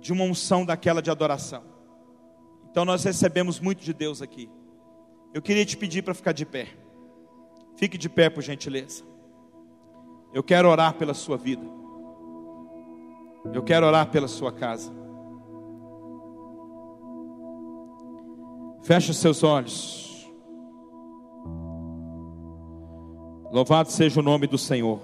de 0.00 0.12
uma 0.12 0.24
unção 0.24 0.64
daquela 0.64 1.02
de 1.02 1.10
adoração. 1.10 1.73
Então 2.74 2.84
nós 2.84 3.04
recebemos 3.04 3.60
muito 3.60 3.84
de 3.84 3.94
Deus 3.94 4.20
aqui. 4.20 4.50
Eu 5.32 5.40
queria 5.40 5.64
te 5.64 5.76
pedir 5.76 6.02
para 6.02 6.12
ficar 6.12 6.32
de 6.32 6.44
pé. 6.44 6.66
Fique 7.76 7.96
de 7.96 8.08
pé, 8.08 8.28
por 8.28 8.42
gentileza. 8.42 9.04
Eu 10.32 10.42
quero 10.42 10.68
orar 10.68 10.94
pela 10.94 11.14
sua 11.14 11.36
vida. 11.36 11.64
Eu 13.52 13.62
quero 13.62 13.86
orar 13.86 14.10
pela 14.10 14.26
sua 14.26 14.50
casa. 14.50 14.92
Feche 18.82 19.12
os 19.12 19.18
seus 19.18 19.44
olhos. 19.44 20.28
Louvado 23.52 23.88
seja 23.88 24.18
o 24.18 24.22
nome 24.22 24.48
do 24.48 24.58
Senhor. 24.58 24.98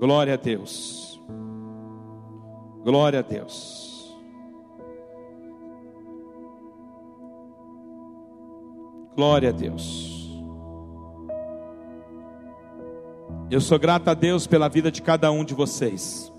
Glória 0.00 0.34
a 0.34 0.36
Deus. 0.36 1.22
Glória 2.82 3.20
a 3.20 3.22
Deus. 3.22 3.87
Glória 9.18 9.48
a 9.48 9.52
Deus. 9.52 10.32
Eu 13.50 13.60
sou 13.60 13.76
grato 13.76 14.06
a 14.06 14.14
Deus 14.14 14.46
pela 14.46 14.68
vida 14.68 14.92
de 14.92 15.02
cada 15.02 15.28
um 15.32 15.44
de 15.44 15.54
vocês. 15.54 16.32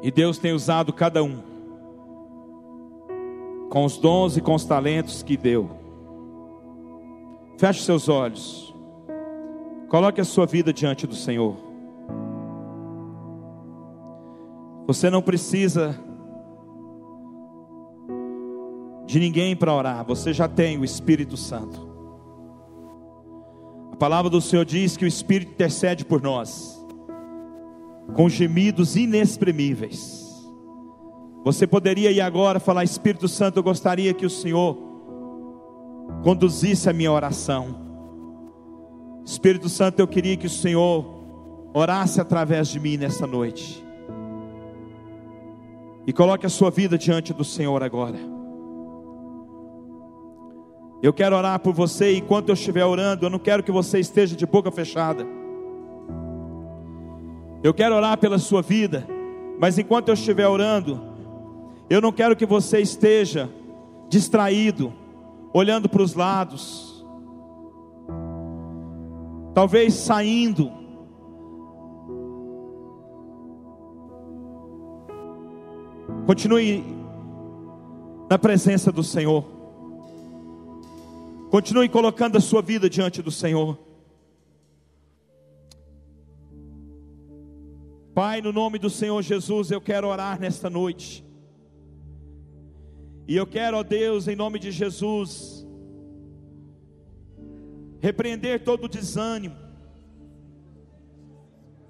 E 0.00 0.12
Deus 0.12 0.38
tem 0.38 0.52
usado 0.52 0.92
cada 0.92 1.24
um 1.24 1.42
com 3.68 3.84
os 3.84 3.98
dons 3.98 4.36
e 4.36 4.40
com 4.40 4.54
os 4.54 4.64
talentos 4.64 5.24
que 5.24 5.36
deu. 5.36 5.68
Feche 7.56 7.82
seus 7.82 8.08
olhos. 8.08 8.72
Coloque 9.88 10.20
a 10.20 10.24
sua 10.24 10.46
vida 10.46 10.72
diante 10.72 11.04
do 11.04 11.16
Senhor. 11.16 11.56
Você 14.86 15.10
não 15.10 15.20
precisa 15.20 16.06
de 19.08 19.18
ninguém 19.18 19.56
para 19.56 19.72
orar, 19.72 20.04
você 20.04 20.34
já 20.34 20.46
tem 20.46 20.76
o 20.76 20.84
Espírito 20.84 21.34
Santo. 21.34 21.88
A 23.90 23.96
palavra 23.96 24.30
do 24.30 24.38
Senhor 24.38 24.66
diz 24.66 24.98
que 24.98 25.04
o 25.06 25.08
Espírito 25.08 25.52
intercede 25.52 26.04
por 26.04 26.20
nós, 26.20 26.78
com 28.14 28.28
gemidos 28.28 28.96
inexprimíveis. 28.96 30.28
Você 31.42 31.66
poderia 31.66 32.10
ir 32.10 32.20
agora 32.20 32.60
falar: 32.60 32.84
Espírito 32.84 33.28
Santo, 33.28 33.56
eu 33.56 33.62
gostaria 33.62 34.12
que 34.12 34.26
o 34.26 34.30
Senhor 34.30 34.76
conduzisse 36.22 36.90
a 36.90 36.92
minha 36.92 37.10
oração. 37.10 37.76
Espírito 39.24 39.70
Santo, 39.70 40.00
eu 40.00 40.06
queria 40.06 40.36
que 40.36 40.46
o 40.46 40.50
Senhor 40.50 41.06
orasse 41.72 42.20
através 42.20 42.68
de 42.68 42.78
mim 42.78 42.98
nessa 42.98 43.26
noite. 43.26 43.82
E 46.06 46.12
coloque 46.12 46.44
a 46.44 46.50
sua 46.50 46.70
vida 46.70 46.98
diante 46.98 47.32
do 47.32 47.42
Senhor 47.42 47.82
agora. 47.82 48.37
Eu 51.02 51.12
quero 51.12 51.36
orar 51.36 51.60
por 51.60 51.72
você, 51.72 52.12
e 52.12 52.18
enquanto 52.18 52.48
eu 52.48 52.54
estiver 52.54 52.84
orando, 52.84 53.26
eu 53.26 53.30
não 53.30 53.38
quero 53.38 53.62
que 53.62 53.70
você 53.70 54.00
esteja 54.00 54.34
de 54.34 54.44
boca 54.44 54.70
fechada. 54.70 55.24
Eu 57.62 57.72
quero 57.72 57.94
orar 57.94 58.18
pela 58.18 58.38
sua 58.38 58.62
vida, 58.62 59.06
Mas 59.58 59.76
enquanto 59.76 60.08
eu 60.08 60.14
estiver 60.14 60.46
orando, 60.46 61.00
eu 61.90 62.00
não 62.00 62.12
quero 62.12 62.36
que 62.36 62.46
você 62.46 62.80
esteja 62.80 63.50
distraído, 64.08 64.92
olhando 65.52 65.88
para 65.88 66.00
os 66.00 66.14
lados, 66.14 67.04
talvez 69.52 69.94
saindo. 69.94 70.70
Continue 76.24 76.84
na 78.30 78.38
presença 78.38 78.92
do 78.92 79.02
Senhor. 79.02 79.57
Continue 81.50 81.88
colocando 81.88 82.36
a 82.36 82.40
sua 82.42 82.60
vida 82.60 82.90
diante 82.90 83.22
do 83.22 83.30
Senhor. 83.30 83.78
Pai, 88.14 88.42
no 88.42 88.52
nome 88.52 88.78
do 88.78 88.90
Senhor 88.90 89.22
Jesus, 89.22 89.70
eu 89.70 89.80
quero 89.80 90.08
orar 90.08 90.38
nesta 90.38 90.68
noite. 90.68 91.24
E 93.26 93.34
eu 93.34 93.46
quero, 93.46 93.78
ó 93.78 93.82
Deus, 93.82 94.28
em 94.28 94.36
nome 94.36 94.58
de 94.58 94.70
Jesus, 94.70 95.66
repreender 97.98 98.62
todo 98.62 98.84
o 98.84 98.88
desânimo. 98.88 99.56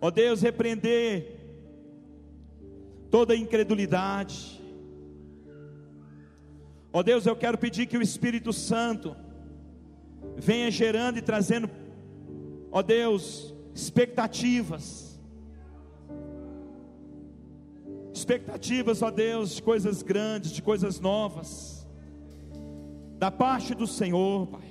Ó 0.00 0.08
Deus, 0.08 0.40
repreender 0.40 1.36
toda 3.10 3.34
a 3.34 3.36
incredulidade. 3.36 4.62
Ó 6.92 7.02
Deus, 7.02 7.26
eu 7.26 7.34
quero 7.34 7.58
pedir 7.58 7.86
que 7.86 7.98
o 7.98 8.02
Espírito 8.02 8.52
Santo 8.52 9.16
venha 10.36 10.70
gerando 10.70 11.18
e 11.18 11.22
trazendo, 11.22 11.68
ó 12.70 12.82
Deus, 12.82 13.54
expectativas 13.74 15.08
expectativas, 18.18 19.00
ó 19.00 19.10
Deus, 19.10 19.54
de 19.54 19.62
coisas 19.62 20.02
grandes, 20.02 20.50
de 20.50 20.60
coisas 20.60 21.00
novas, 21.00 21.86
da 23.16 23.30
parte 23.30 23.74
do 23.74 23.86
Senhor, 23.86 24.46
Pai. 24.48 24.68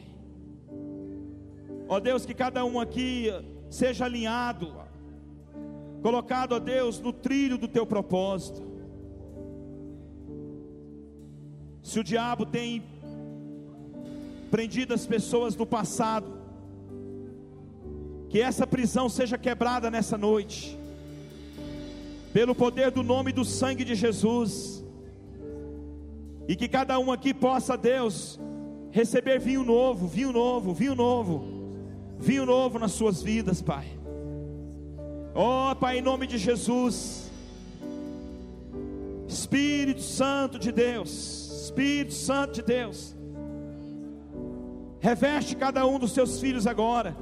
Ó 1.87 1.99
Deus, 1.99 2.25
que 2.25 2.33
cada 2.33 2.65
um 2.65 2.79
aqui 2.79 3.27
seja 3.69 4.05
alinhado, 4.05 4.73
colocado, 6.01 6.53
ó 6.53 6.59
Deus, 6.59 6.99
no 6.99 7.13
trilho 7.13 7.57
do 7.57 7.67
teu 7.67 7.85
propósito. 7.85 8.61
Se 11.81 11.99
o 11.99 12.03
diabo 12.03 12.45
tem 12.45 12.83
prendido 14.47 14.93
as 14.93 15.05
pessoas 15.05 15.55
do 15.55 15.65
passado, 15.65 16.37
que 18.29 18.41
essa 18.41 18.65
prisão 18.65 19.07
seja 19.07 19.37
quebrada 19.37 19.91
nessa 19.91 20.17
noite 20.17 20.77
pelo 22.37 22.53
poder 22.53 22.91
do 22.91 23.01
nome 23.01 23.31
do 23.31 23.43
sangue 23.43 23.83
de 23.83 23.95
Jesus. 23.95 24.85
E 26.47 26.55
que 26.55 26.67
cada 26.67 26.99
um 26.99 27.11
aqui 27.11 27.33
possa, 27.33 27.75
Deus, 27.75 28.39
receber 28.91 29.39
vinho 29.39 29.63
novo, 29.63 30.07
vinho 30.07 30.31
novo, 30.31 30.71
vinho 30.71 30.93
novo, 30.93 31.45
vinho 32.19 32.45
novo 32.45 32.77
nas 32.77 32.91
suas 32.91 33.23
vidas, 33.23 33.59
Pai. 33.61 33.87
Ó 35.33 35.71
oh, 35.71 35.75
Pai, 35.75 35.97
em 35.97 36.01
nome 36.01 36.27
de 36.27 36.37
Jesus. 36.37 37.31
Espírito 39.27 40.01
Santo 40.01 40.59
de 40.59 40.71
Deus, 40.71 41.63
Espírito 41.65 42.13
Santo 42.13 42.53
de 42.53 42.61
Deus, 42.61 43.15
reveste 45.07 45.55
cada 45.55 45.85
um 45.85 45.97
dos 45.97 46.11
seus 46.11 46.39
filhos 46.39 46.67
agora, 46.67 47.15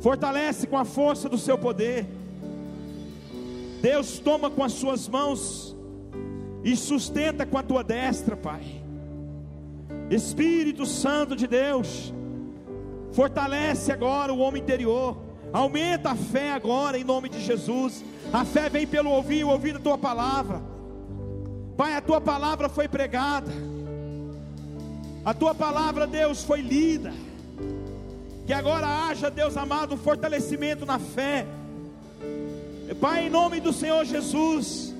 fortalece 0.00 0.66
com 0.66 0.78
a 0.78 0.84
força 0.84 1.28
do 1.28 1.38
seu 1.38 1.56
poder 1.58 2.06
Deus 3.82 4.20
toma 4.20 4.48
com 4.48 4.62
as 4.62 4.74
suas 4.74 5.08
mãos 5.08 5.76
e 6.62 6.76
sustenta 6.76 7.44
com 7.44 7.58
a 7.58 7.64
tua 7.64 7.82
destra, 7.82 8.36
Pai. 8.36 8.80
Espírito 10.08 10.86
Santo 10.86 11.34
de 11.34 11.48
Deus, 11.48 12.14
fortalece 13.10 13.90
agora 13.90 14.32
o 14.32 14.38
homem 14.38 14.62
interior, 14.62 15.16
aumenta 15.52 16.10
a 16.10 16.14
fé 16.14 16.52
agora 16.52 16.96
em 16.96 17.02
nome 17.02 17.28
de 17.28 17.40
Jesus. 17.40 18.04
A 18.32 18.44
fé 18.44 18.68
vem 18.68 18.86
pelo 18.86 19.10
ouvir 19.10 19.42
ouvir 19.42 19.74
a 19.74 19.80
tua 19.80 19.98
palavra. 19.98 20.62
Pai, 21.76 21.96
a 21.96 22.00
tua 22.00 22.20
palavra 22.20 22.68
foi 22.68 22.86
pregada, 22.86 23.50
a 25.24 25.32
tua 25.32 25.54
palavra, 25.54 26.06
Deus, 26.06 26.42
foi 26.42 26.60
lida. 26.60 27.12
Que 28.46 28.52
agora 28.52 28.86
haja, 28.86 29.30
Deus 29.30 29.56
amado, 29.56 29.94
um 29.94 29.98
fortalecimento 29.98 30.84
na 30.84 30.98
fé. 30.98 31.46
Pai, 33.00 33.26
em 33.26 33.30
nome 33.30 33.60
do 33.60 33.72
Senhor 33.72 34.04
Jesus, 34.04 34.92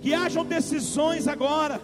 que 0.00 0.14
hajam 0.14 0.44
decisões 0.44 1.26
agora, 1.26 1.80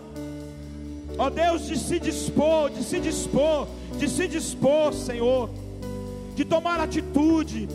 ó 1.17 1.31
Deus, 1.31 1.67
de 1.67 1.79
se 1.79 1.99
dispor, 1.99 2.71
de 2.71 2.85
se 2.85 3.01
dispor, 3.01 3.67
de 3.99 4.09
se 4.09 4.29
dispor, 4.29 4.93
Senhor, 4.93 5.51
de 6.35 6.45
tomar 6.45 6.79
atitude, 6.81 7.69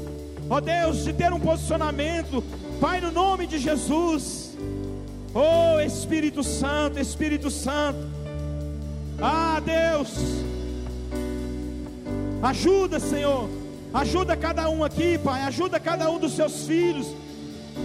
ó 0.49 0.61
Deus, 0.61 1.03
de 1.03 1.13
ter 1.13 1.34
um 1.34 1.39
posicionamento, 1.39 2.43
Pai, 2.80 3.01
no 3.01 3.11
nome 3.11 3.47
de 3.47 3.57
Jesus, 3.57 4.55
oh 5.34 5.80
Espírito 5.80 6.43
Santo, 6.43 6.99
Espírito 6.99 7.49
Santo, 7.49 8.12
ah 9.24 9.59
Deus, 9.59 10.09
ajuda, 12.41 12.99
Senhor, 12.99 13.49
ajuda 13.93 14.36
cada 14.36 14.69
um 14.69 14.84
aqui, 14.84 15.17
Pai, 15.17 15.41
ajuda 15.43 15.80
cada 15.80 16.09
um 16.11 16.19
dos 16.19 16.36
seus 16.36 16.67
filhos, 16.67 17.07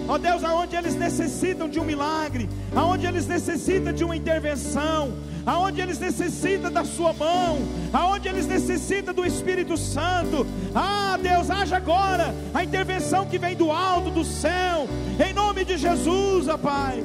Ó 0.06 0.14
oh 0.14 0.18
Deus, 0.18 0.44
aonde 0.44 0.76
eles 0.76 0.94
necessitam 0.94 1.68
de 1.68 1.78
um 1.80 1.84
milagre, 1.84 2.48
aonde 2.74 3.06
eles 3.06 3.26
necessitam 3.26 3.92
de 3.92 4.04
uma 4.04 4.16
intervenção, 4.16 5.12
aonde 5.46 5.80
eles 5.80 5.98
necessitam 5.98 6.70
da 6.70 6.84
sua 6.84 7.12
mão, 7.12 7.58
aonde 7.92 8.28
eles 8.28 8.46
necessitam 8.46 9.14
do 9.14 9.24
Espírito 9.24 9.76
Santo. 9.76 10.46
Ah, 10.74 11.18
Deus, 11.20 11.50
haja 11.50 11.76
agora 11.76 12.34
a 12.52 12.64
intervenção 12.64 13.26
que 13.26 13.38
vem 13.38 13.56
do 13.56 13.70
alto 13.70 14.10
do 14.10 14.24
céu, 14.24 14.86
em 15.26 15.32
nome 15.32 15.64
de 15.64 15.78
Jesus, 15.78 16.48
ó 16.48 16.58
Pai. 16.58 17.02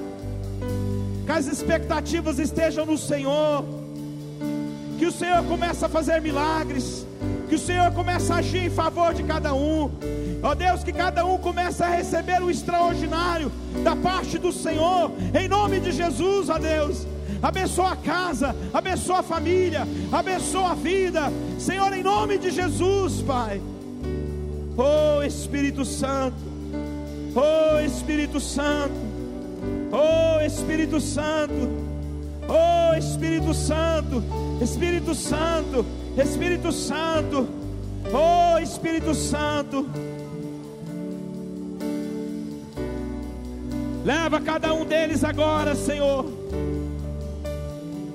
Que 1.26 1.32
as 1.32 1.48
expectativas 1.48 2.38
estejam 2.38 2.86
no 2.86 2.98
Senhor, 2.98 3.66
que 5.04 5.08
o 5.08 5.12
Senhor 5.12 5.44
comece 5.44 5.84
a 5.84 5.90
fazer 5.90 6.22
milagres, 6.22 7.06
que 7.50 7.56
o 7.56 7.60
Senhor 7.60 7.92
comece 7.92 8.32
a 8.32 8.38
agir 8.38 8.68
em 8.68 8.70
favor 8.70 9.14
de 9.14 9.22
cada 9.22 9.54
um. 9.54 9.92
Ó 10.42 10.56
Deus, 10.56 10.82
que 10.82 10.94
cada 10.94 11.26
um 11.26 11.38
comece 11.38 11.84
a 11.84 11.90
receber 11.90 12.42
o 12.42 12.50
extraordinário 12.50 13.52
da 13.84 13.98
parte 13.98 14.38
do 14.38 14.54
Senhor, 14.54 15.12
em 15.38 15.50
nome 15.50 15.82
de 15.82 15.92
Jesus, 15.92 16.50
ó 16.50 16.58
Deus. 16.58 17.06
Abençoa 17.42 17.92
a 17.92 17.96
casa, 17.98 18.56
abençoa 18.74 19.20
a 19.20 19.24
família, 19.24 19.86
abençoa 20.10 20.72
a 20.72 20.74
vida, 20.74 21.24
Senhor, 21.60 21.92
em 21.92 22.02
nome 22.02 22.38
de 22.38 22.50
Jesus, 22.50 23.22
Pai. 23.24 23.62
Oh 24.78 25.22
Espírito 25.22 25.84
Santo, 25.84 26.38
oh 27.36 27.78
Espírito 27.82 28.40
Santo, 28.40 28.96
oh 29.92 30.40
Espírito 30.46 31.02
Santo, 31.02 31.70
oh 32.48 32.98
Espírito 32.98 33.54
Santo, 33.54 34.24
Espírito 34.64 35.14
Santo, 35.14 35.86
Espírito 36.18 36.72
Santo, 36.72 37.50
oh 38.14 38.58
Espírito 38.60 39.14
Santo. 39.14 39.86
Leva 44.06 44.40
cada 44.40 44.74
um 44.74 44.86
deles 44.86 45.22
agora, 45.24 45.76
Senhor. 45.76 46.26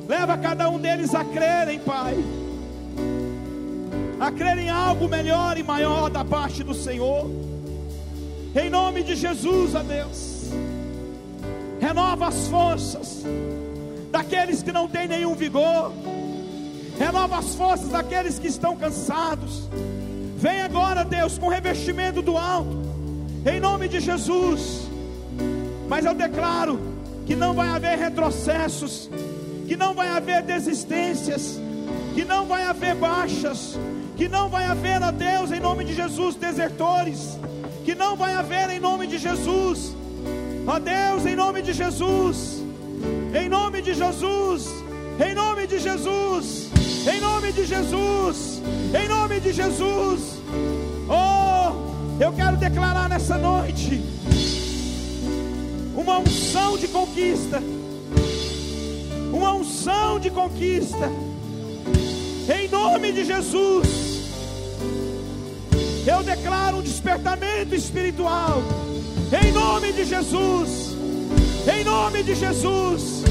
Leva 0.08 0.38
cada 0.38 0.70
um 0.70 0.78
deles 0.78 1.14
a 1.14 1.22
crerem, 1.22 1.78
Pai. 1.80 2.16
A 4.18 4.32
crer 4.32 4.58
em 4.58 4.70
algo 4.70 5.06
melhor 5.06 5.58
e 5.58 5.62
maior 5.62 6.08
da 6.08 6.24
parte 6.24 6.64
do 6.64 6.72
Senhor. 6.72 7.30
Em 8.56 8.70
nome 8.70 9.02
de 9.02 9.14
Jesus, 9.14 9.74
a 9.74 9.82
Deus. 9.82 10.50
Renova 11.78 12.28
as 12.28 12.48
forças 12.48 13.22
daqueles 14.10 14.62
que 14.62 14.72
não 14.72 14.88
têm 14.88 15.06
nenhum 15.06 15.34
vigor. 15.34 15.92
Renova 16.98 17.38
as 17.38 17.54
forças 17.54 17.88
daqueles 17.88 18.38
que 18.38 18.48
estão 18.48 18.76
cansados. 18.76 19.68
Vem 20.36 20.62
agora, 20.62 21.04
Deus, 21.04 21.38
com 21.38 21.48
revestimento 21.48 22.20
do 22.20 22.36
alto. 22.36 22.76
Em 23.46 23.60
nome 23.60 23.88
de 23.88 24.00
Jesus. 24.00 24.88
Mas 25.88 26.04
eu 26.04 26.14
declaro 26.14 26.78
que 27.26 27.36
não 27.36 27.54
vai 27.54 27.68
haver 27.68 27.98
retrocessos, 27.98 29.08
que 29.66 29.76
não 29.76 29.94
vai 29.94 30.08
haver 30.08 30.42
desistências, 30.42 31.60
que 32.14 32.24
não 32.24 32.46
vai 32.46 32.64
haver 32.64 32.94
baixas, 32.94 33.78
que 34.16 34.28
não 34.28 34.48
vai 34.48 34.64
haver, 34.64 35.02
a 35.02 35.10
Deus, 35.10 35.52
em 35.52 35.60
nome 35.60 35.84
de 35.84 35.94
Jesus, 35.94 36.34
desertores, 36.34 37.38
que 37.84 37.94
não 37.94 38.16
vai 38.16 38.34
haver 38.34 38.70
em 38.70 38.80
nome 38.80 39.06
de 39.06 39.18
Jesus, 39.18 39.94
ó 40.66 40.78
Deus, 40.78 41.24
em 41.24 41.36
nome 41.36 41.62
de 41.62 41.72
Jesus, 41.72 42.62
em 43.40 43.48
nome 43.48 43.80
de 43.80 43.94
Jesus, 43.94 44.66
em 45.24 45.34
nome 45.34 45.66
de 45.66 45.78
Jesus, 45.78 46.70
em 47.08 47.20
nome 47.20 47.52
de 47.52 47.64
Jesus, 47.64 48.60
em 48.94 49.08
nome 49.08 49.40
de 49.40 49.52
Jesus, 49.52 50.20
oh, 51.08 52.22
eu 52.22 52.32
quero 52.32 52.56
declarar 52.56 53.08
nessa 53.08 53.38
noite 53.38 54.02
uma 55.96 56.18
unção 56.18 56.76
de 56.76 56.86
conquista, 56.88 57.62
uma 59.32 59.54
unção 59.54 60.20
de 60.20 60.30
conquista, 60.30 61.10
em 62.54 62.68
nome 62.68 63.12
de 63.12 63.24
Jesus. 63.24 63.88
Eu 66.06 66.22
declaro 66.22 66.78
um 66.78 66.82
despertamento 66.82 67.74
espiritual, 67.74 68.62
em 69.42 69.52
nome 69.52 69.92
de 69.92 70.04
Jesus, 70.04 70.96
em 71.70 71.84
nome 71.84 72.22
de 72.22 72.34
Jesus. 72.34 73.22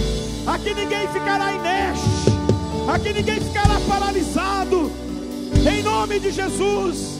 Aqui 0.45 0.73
ninguém 0.73 1.07
ficará 1.09 1.51
inerte, 1.53 2.16
aqui 2.87 3.13
ninguém 3.13 3.39
ficará 3.41 3.79
paralisado, 3.87 4.91
em 5.69 5.83
nome 5.83 6.19
de 6.19 6.31
Jesus. 6.31 7.17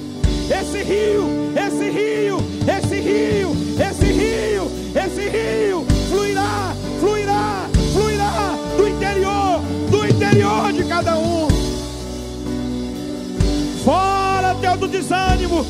Esse 0.49 0.82
rio, 0.82 1.51
esse 1.55 1.89
rio, 1.89 2.38
esse 2.65 2.99
rio, 3.01 3.51
esse 3.78 4.05
rio, 4.05 4.72
esse 4.95 5.30
rio 5.30 5.86
fluirá, 6.09 6.74
fluirá, 7.01 7.70
fluirá 7.93 8.55
do 8.78 8.88
interior, 8.88 9.61
do 9.91 10.07
interior 10.07 10.72
de 10.72 10.84
cada 10.86 11.18
um. 11.18 11.47
Fora 13.84 14.55
todo 14.55 14.88
desânimo, 14.88 15.65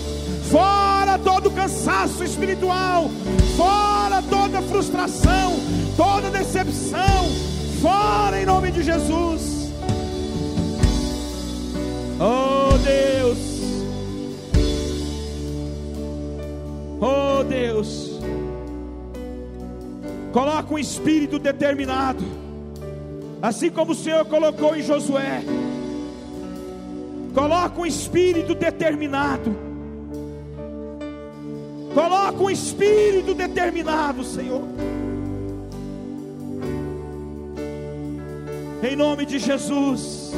fora 0.52 1.18
todo 1.18 1.50
cansaço 1.50 2.24
espiritual, 2.24 3.10
fora 3.56 4.22
toda 4.30 4.62
frustração, 4.62 5.60
toda 5.96 6.30
decepção, 6.30 7.32
fora 7.82 8.40
em 8.40 8.46
nome 8.46 8.72
de 8.72 8.84
Jesus. 8.84 9.57
Oh 12.20 12.78
Deus. 12.80 13.58
Oh 17.00 17.44
Deus, 17.44 18.20
coloca 20.34 20.74
um 20.74 20.80
espírito 20.80 21.38
determinado, 21.38 22.24
assim 23.40 23.70
como 23.70 23.92
o 23.92 23.96
Senhor 23.96 24.26
colocou 24.26 24.76
em 24.76 24.82
Josué. 24.82 25.44
Coloca 27.36 27.80
um 27.80 27.86
espírito 27.86 28.56
determinado. 28.56 29.56
Coloca 31.94 32.44
um 32.44 32.50
espírito 32.50 33.36
determinado, 33.36 34.24
Senhor. 34.24 34.64
Em 38.82 38.96
nome 38.96 39.24
de 39.24 39.38
Jesus. 39.38 40.32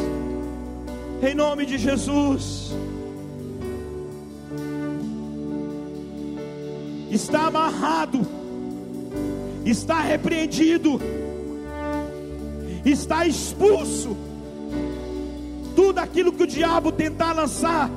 Em 1.22 1.36
nome 1.36 1.65
de 1.65 1.78
Jesus. 1.78 2.70
está 7.11 7.47
amarrado, 7.47 8.26
está 9.65 10.01
repreendido, 10.01 11.01
está 12.86 13.26
expulso. 13.26 14.15
Tudo 15.76 15.99
aquilo 15.99 16.32
que 16.32 16.43
o 16.43 16.47
diabo 16.47 16.91
tentar 16.91 17.34
lançar 17.34 17.89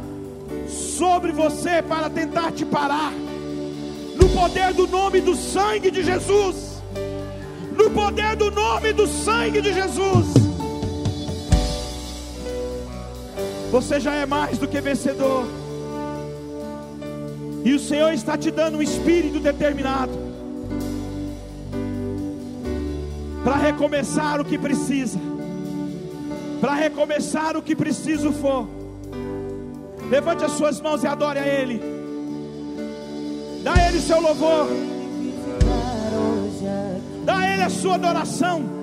sobre 0.69 1.33
você 1.33 1.83
para 1.83 2.09
tentar 2.09 2.53
te 2.53 2.65
parar, 2.65 3.13
no 3.13 4.29
poder 4.31 4.73
do 4.73 4.87
nome 4.87 5.21
do 5.21 5.35
sangue 5.35 5.91
de 5.91 6.03
Jesus, 6.03 6.83
no 7.77 7.91
poder 7.91 8.37
do 8.37 8.51
nome 8.51 8.93
do 8.93 9.07
sangue 9.07 9.61
de 9.61 9.73
Jesus. 9.73 10.42
Você 13.73 13.99
já 13.99 14.13
é 14.13 14.27
mais 14.27 14.59
do 14.59 14.69
que 14.69 14.79
vencedor. 14.83 15.47
E 17.65 17.73
o 17.73 17.79
Senhor 17.79 18.13
está 18.13 18.37
te 18.37 18.51
dando 18.51 18.77
um 18.77 18.83
espírito 18.83 19.41
determinado 19.41 20.13
para 23.43 23.57
recomeçar 23.57 24.43
o 24.43 24.45
que 24.45 24.59
precisa, 24.59 25.19
para 26.61 26.75
recomeçar 26.75 27.57
o 27.57 27.63
que 27.63 27.75
preciso 27.75 28.31
for. 28.31 28.69
Levante 30.11 30.45
as 30.45 30.53
suas 30.53 30.79
mãos 30.79 31.03
e 31.03 31.07
adore 31.07 31.39
a 31.39 31.47
Ele. 31.47 31.81
Dá 33.65 33.73
a 33.73 33.89
Ele 33.89 34.01
seu 34.03 34.21
louvor. 34.21 34.69
Dá 37.25 37.39
a 37.39 37.55
Ele 37.55 37.63
a 37.63 37.71
sua 37.71 37.95
adoração. 37.95 38.82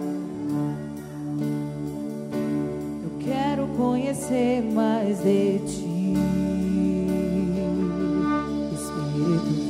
Conhecer 3.80 4.62
mais 4.74 5.20
de 5.20 5.60
Ti. 5.60 6.14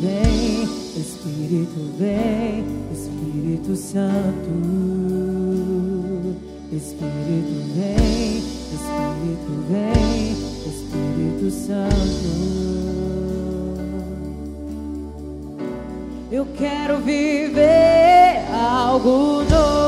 vem, 0.01 0.63
Espírito 0.97 1.79
vem, 1.99 2.65
Espírito 2.91 3.75
Santo. 3.75 4.49
Espírito 6.71 7.55
vem, 7.75 8.37
Espírito 8.73 9.53
vem, 9.69 10.31
Espírito 10.65 11.51
Santo. 11.51 12.29
Eu 16.31 16.45
quero 16.57 16.97
viver 16.97 18.43
algo 18.51 19.43
novo. 19.43 19.78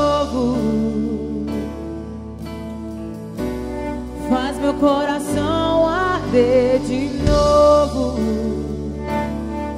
Coração 4.82 5.86
arder 5.86 6.80
de 6.80 7.08
novo 7.22 8.16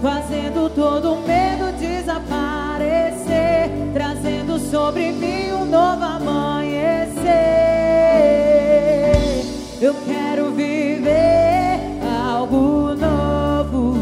fazendo 0.01 0.71
todo 0.71 1.17
medo 1.27 1.71
desaparecer, 1.79 3.71
trazendo 3.93 4.59
sobre 4.59 5.13
mim 5.13 5.53
um 5.53 5.67
novo 5.67 6.03
amanhecer. 6.03 7.27
Eu 9.79 9.95
quero 10.07 10.53
viver 10.53 11.81
algo 12.27 12.95
novo. 12.95 13.99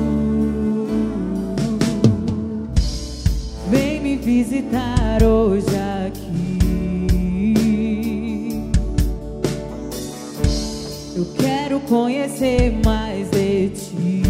Vem 3.68 4.00
me 4.00 4.16
visitar 4.16 5.20
hoje 5.24 5.91
quero 11.72 11.80
conhecer 11.80 12.78
mais 12.84 13.30
de 13.30 13.68
ti. 13.70 14.22